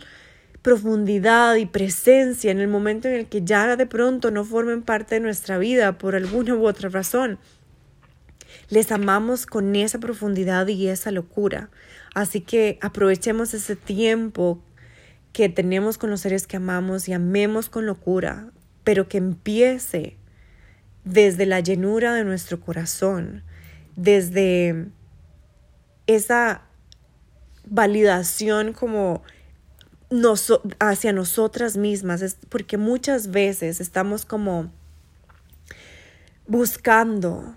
profundidad 0.61 1.55
y 1.55 1.66
presencia 1.66 2.49
en 2.51 2.59
el 2.59 2.68
momento 2.68 3.07
en 3.07 3.16
el 3.16 3.26
que 3.28 3.43
ya 3.43 3.76
de 3.76 3.86
pronto 3.86 4.32
no 4.32 4.45
formen 4.45 4.82
parte 4.82 5.16
de 5.16 5.22
nuestra 5.22 5.57
vida 5.57 5.97
por 5.97 6.16
alguna 6.16 6.55
u 6.55 6.66
otra 6.66 6.89
razón, 6.89 7.38
les 8.70 8.91
amamos 8.91 9.45
con 9.45 9.76
esa 9.76 9.99
profundidad 9.99 10.68
y 10.68 10.88
esa 10.88 11.11
locura. 11.11 11.70
Así 12.16 12.41
que 12.41 12.80
aprovechemos 12.82 13.53
ese 13.53 13.76
tiempo 13.76 14.64
que 15.34 15.49
tenemos 15.49 15.97
con 15.97 16.09
los 16.09 16.22
seres 16.22 16.47
que 16.47 16.57
amamos 16.57 17.09
y 17.09 17.14
amemos 17.14 17.70
con 17.70 17.86
locura, 17.86 18.51
pero 18.84 19.09
que 19.09 19.18
empiece 19.18 20.18
desde 21.06 21.45
la 21.45 21.60
llenura 21.60 22.14
de 22.14 22.24
nuestro 22.24 22.60
corazón, 22.60 23.43
desde 23.95 24.88
esa 26.08 26.62
validación 27.66 28.74
como 28.74 29.22
hacia 30.80 31.12
nosotras 31.12 31.76
mismas, 31.78 32.22
es 32.22 32.38
porque 32.49 32.78
muchas 32.78 33.32
veces 33.32 33.82
estamos 33.82 34.26
como 34.26 34.72
buscando 36.47 37.56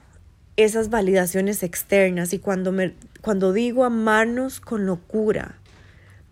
esas 0.57 0.89
validaciones 0.89 1.63
externas 1.63 2.33
y 2.33 2.39
cuando, 2.39 2.73
me, 2.73 2.95
cuando 3.21 3.53
digo 3.53 3.85
amarnos 3.85 4.61
con 4.61 4.87
locura, 4.87 5.59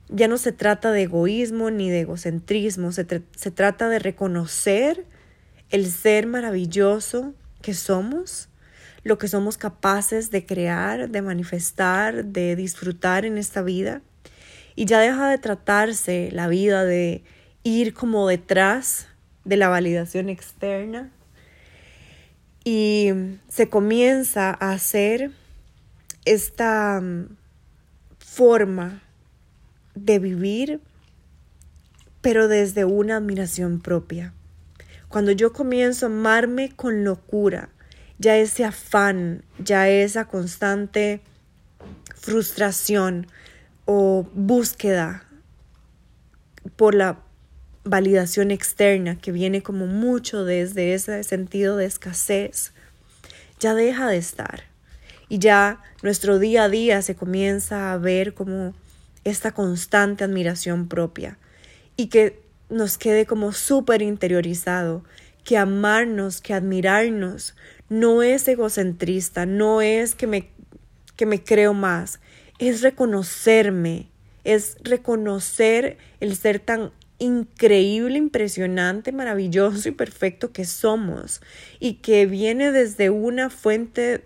ya 0.08 0.28
no 0.28 0.38
se 0.38 0.52
trata 0.52 0.92
de 0.92 1.02
egoísmo 1.02 1.70
ni 1.70 1.90
de 1.90 2.00
egocentrismo, 2.00 2.92
se, 2.92 3.22
se 3.36 3.50
trata 3.50 3.88
de 3.88 3.98
reconocer 3.98 5.04
el 5.70 5.86
ser 5.90 6.26
maravilloso 6.26 7.34
que 7.62 7.74
somos, 7.74 8.48
lo 9.02 9.18
que 9.18 9.28
somos 9.28 9.56
capaces 9.58 10.30
de 10.30 10.46
crear, 10.46 11.08
de 11.08 11.22
manifestar, 11.22 12.24
de 12.24 12.56
disfrutar 12.56 13.24
en 13.24 13.38
esta 13.38 13.62
vida. 13.62 14.02
Y 14.76 14.86
ya 14.86 14.98
deja 15.00 15.28
de 15.28 15.38
tratarse 15.38 16.30
la 16.32 16.48
vida 16.48 16.84
de 16.84 17.22
ir 17.62 17.94
como 17.94 18.26
detrás 18.28 19.08
de 19.44 19.56
la 19.56 19.68
validación 19.68 20.28
externa 20.28 21.10
y 22.64 23.10
se 23.48 23.68
comienza 23.68 24.56
a 24.58 24.72
hacer 24.72 25.30
esta 26.24 27.00
mm, 27.00 27.36
forma 28.18 29.02
de 29.94 30.18
vivir, 30.18 30.80
pero 32.22 32.48
desde 32.48 32.86
una 32.86 33.18
admiración 33.18 33.80
propia. 33.80 34.32
Cuando 35.14 35.30
yo 35.30 35.52
comienzo 35.52 36.06
a 36.06 36.08
amarme 36.08 36.72
con 36.74 37.04
locura, 37.04 37.68
ya 38.18 38.36
ese 38.36 38.64
afán, 38.64 39.44
ya 39.60 39.88
esa 39.88 40.24
constante 40.24 41.20
frustración 42.16 43.28
o 43.84 44.26
búsqueda 44.34 45.22
por 46.74 46.96
la 46.96 47.20
validación 47.84 48.50
externa 48.50 49.16
que 49.16 49.30
viene 49.30 49.62
como 49.62 49.86
mucho 49.86 50.44
desde 50.44 50.94
ese 50.94 51.22
sentido 51.22 51.76
de 51.76 51.84
escasez, 51.84 52.72
ya 53.60 53.72
deja 53.72 54.08
de 54.08 54.16
estar. 54.16 54.64
Y 55.28 55.38
ya 55.38 55.80
nuestro 56.02 56.40
día 56.40 56.64
a 56.64 56.68
día 56.68 57.02
se 57.02 57.14
comienza 57.14 57.92
a 57.92 57.98
ver 57.98 58.34
como 58.34 58.74
esta 59.22 59.52
constante 59.52 60.24
admiración 60.24 60.88
propia 60.88 61.38
y 61.96 62.08
que 62.08 62.43
nos 62.68 62.98
quede 62.98 63.26
como 63.26 63.52
súper 63.52 64.02
interiorizado, 64.02 65.04
que 65.44 65.56
amarnos, 65.56 66.40
que 66.40 66.54
admirarnos, 66.54 67.54
no 67.88 68.22
es 68.22 68.48
egocentrista, 68.48 69.46
no 69.46 69.82
es 69.82 70.14
que 70.14 70.26
me, 70.26 70.50
que 71.16 71.26
me 71.26 71.42
creo 71.42 71.74
más, 71.74 72.20
es 72.58 72.82
reconocerme, 72.82 74.08
es 74.42 74.76
reconocer 74.82 75.98
el 76.20 76.36
ser 76.36 76.60
tan 76.60 76.92
increíble, 77.18 78.18
impresionante, 78.18 79.12
maravilloso 79.12 79.88
y 79.88 79.92
perfecto 79.92 80.52
que 80.52 80.64
somos 80.64 81.40
y 81.78 81.94
que 81.94 82.26
viene 82.26 82.72
desde 82.72 83.10
una 83.10 83.50
fuente 83.50 84.24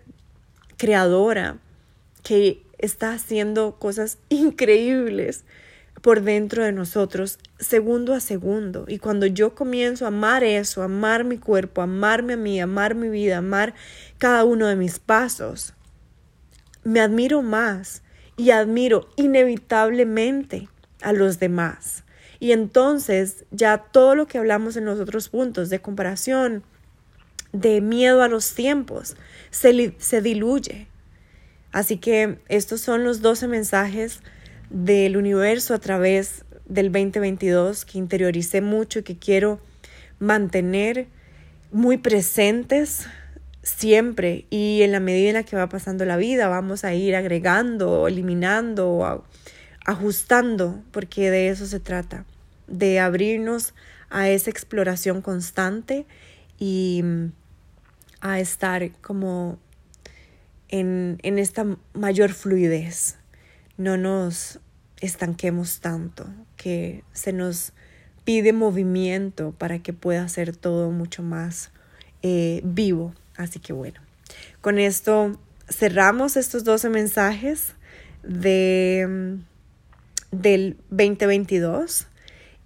creadora 0.77 1.59
que 2.23 2.63
está 2.79 3.13
haciendo 3.13 3.79
cosas 3.79 4.19
increíbles 4.29 5.45
por 6.09 6.23
dentro 6.23 6.65
de 6.65 6.73
nosotros 6.73 7.39
segundo 7.59 8.15
a 8.15 8.21
segundo. 8.21 8.87
Y 8.89 8.97
cuando 8.97 9.27
yo 9.27 9.55
comienzo 9.55 10.07
a 10.07 10.09
amar 10.09 10.43
eso, 10.43 10.83
amar 10.83 11.23
mi 11.23 11.37
cuerpo, 11.37 11.83
amarme 11.83 12.33
a 12.33 12.37
mí, 12.39 12.59
amar 12.63 12.95
mi 12.95 13.11
vida, 13.11 13.37
amar 13.37 13.75
cada 14.17 14.45
uno 14.45 14.69
de 14.69 14.77
mis 14.77 15.01
pasos, 15.01 15.75
me 16.83 17.01
admiro 17.01 17.43
más 17.43 18.03
y 18.39 18.53
admiro 18.53 19.11
inevitablemente 19.17 20.71
a 21.03 21.13
los 21.13 21.41
demás. 21.41 22.05
Y 22.41 22.53
entonces 22.53 23.45
ya 23.51 23.77
todo 23.77 24.15
lo 24.15 24.27
que 24.27 24.39
hablamos 24.39 24.79
en 24.79 24.87
los 24.87 25.01
otros 25.01 25.29
puntos 25.29 25.69
de 25.69 25.83
comparación, 25.83 26.63
de 27.53 27.83
miedo 27.83 28.23
a 28.23 28.29
los 28.29 28.55
tiempos, 28.55 29.15
se, 29.51 29.95
se 29.99 30.23
diluye. 30.23 30.89
Así 31.71 31.99
que 31.99 32.39
estos 32.49 32.81
son 32.81 33.05
los 33.05 33.21
12 33.21 33.47
mensajes 33.47 34.23
del 34.71 35.17
universo 35.17 35.75
a 35.75 35.79
través 35.79 36.45
del 36.67 36.93
2022 36.93 37.85
que 37.85 37.99
interioricé 37.99 38.61
mucho 38.61 38.99
y 38.99 39.03
que 39.03 39.19
quiero 39.19 39.61
mantener 40.19 41.07
muy 41.73 41.99
presentes 41.99 43.07
siempre. 43.63 44.47
Y 44.51 44.83
en 44.83 44.93
la 44.93 45.01
medida 45.01 45.29
en 45.29 45.35
la 45.35 45.43
que 45.43 45.57
va 45.57 45.69
pasando 45.69 46.05
la 46.05 46.17
vida 46.17 46.49
vamos 46.49 46.85
a 46.85 46.95
ir 46.95 47.17
agregando, 47.17 48.09
eliminando, 48.09 49.25
ajustando, 49.85 50.83
porque 50.91 51.31
de 51.31 51.49
eso 51.49 51.67
se 51.67 51.81
trata, 51.81 52.25
de 52.67 53.01
abrirnos 53.01 53.75
a 54.11 54.29
esa 54.29 54.51
exploración 54.51 55.23
constante 55.23 56.07
y 56.59 57.03
a 58.21 58.41
estar 58.41 58.91
como 59.01 59.59
en, 60.69 61.19
en 61.23 61.39
esta 61.39 61.65
mayor 61.95 62.33
fluidez 62.33 63.18
no 63.79 63.97
nos 63.97 64.61
estanquemos 65.01 65.81
tanto, 65.81 66.27
que 66.57 67.05
se 67.13 67.33
nos 67.33 67.73
pide 68.25 68.53
movimiento 68.53 69.55
para 69.57 69.79
que 69.79 69.95
pueda 69.95 70.29
ser 70.29 70.55
todo 70.55 70.91
mucho 70.91 71.23
más 71.23 71.71
eh, 72.23 72.61
vivo. 72.65 73.15
Así 73.37 73.61
que 73.61 73.73
bueno, 73.73 74.01
con 74.61 74.79
esto 74.79 75.41
cerramos 75.71 76.37
estos 76.37 76.65
12 76.65 76.91
mensajes 76.91 77.75
de, 78.23 79.39
del 80.31 80.77
2022. 80.91 82.07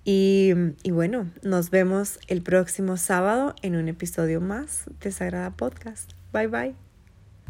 Y, 0.04 0.52
y, 0.82 0.90
bueno, 0.90 1.30
nos 1.42 1.70
vemos 1.70 2.18
el 2.26 2.42
próximo 2.42 2.96
sábado 2.96 3.54
en 3.62 3.76
un 3.76 3.86
episodio 3.86 4.40
más 4.40 4.82
de 5.00 5.12
Sagrada 5.12 5.50
Podcast. 5.50 6.10
Bye 6.32 6.48
bye. 6.48 6.91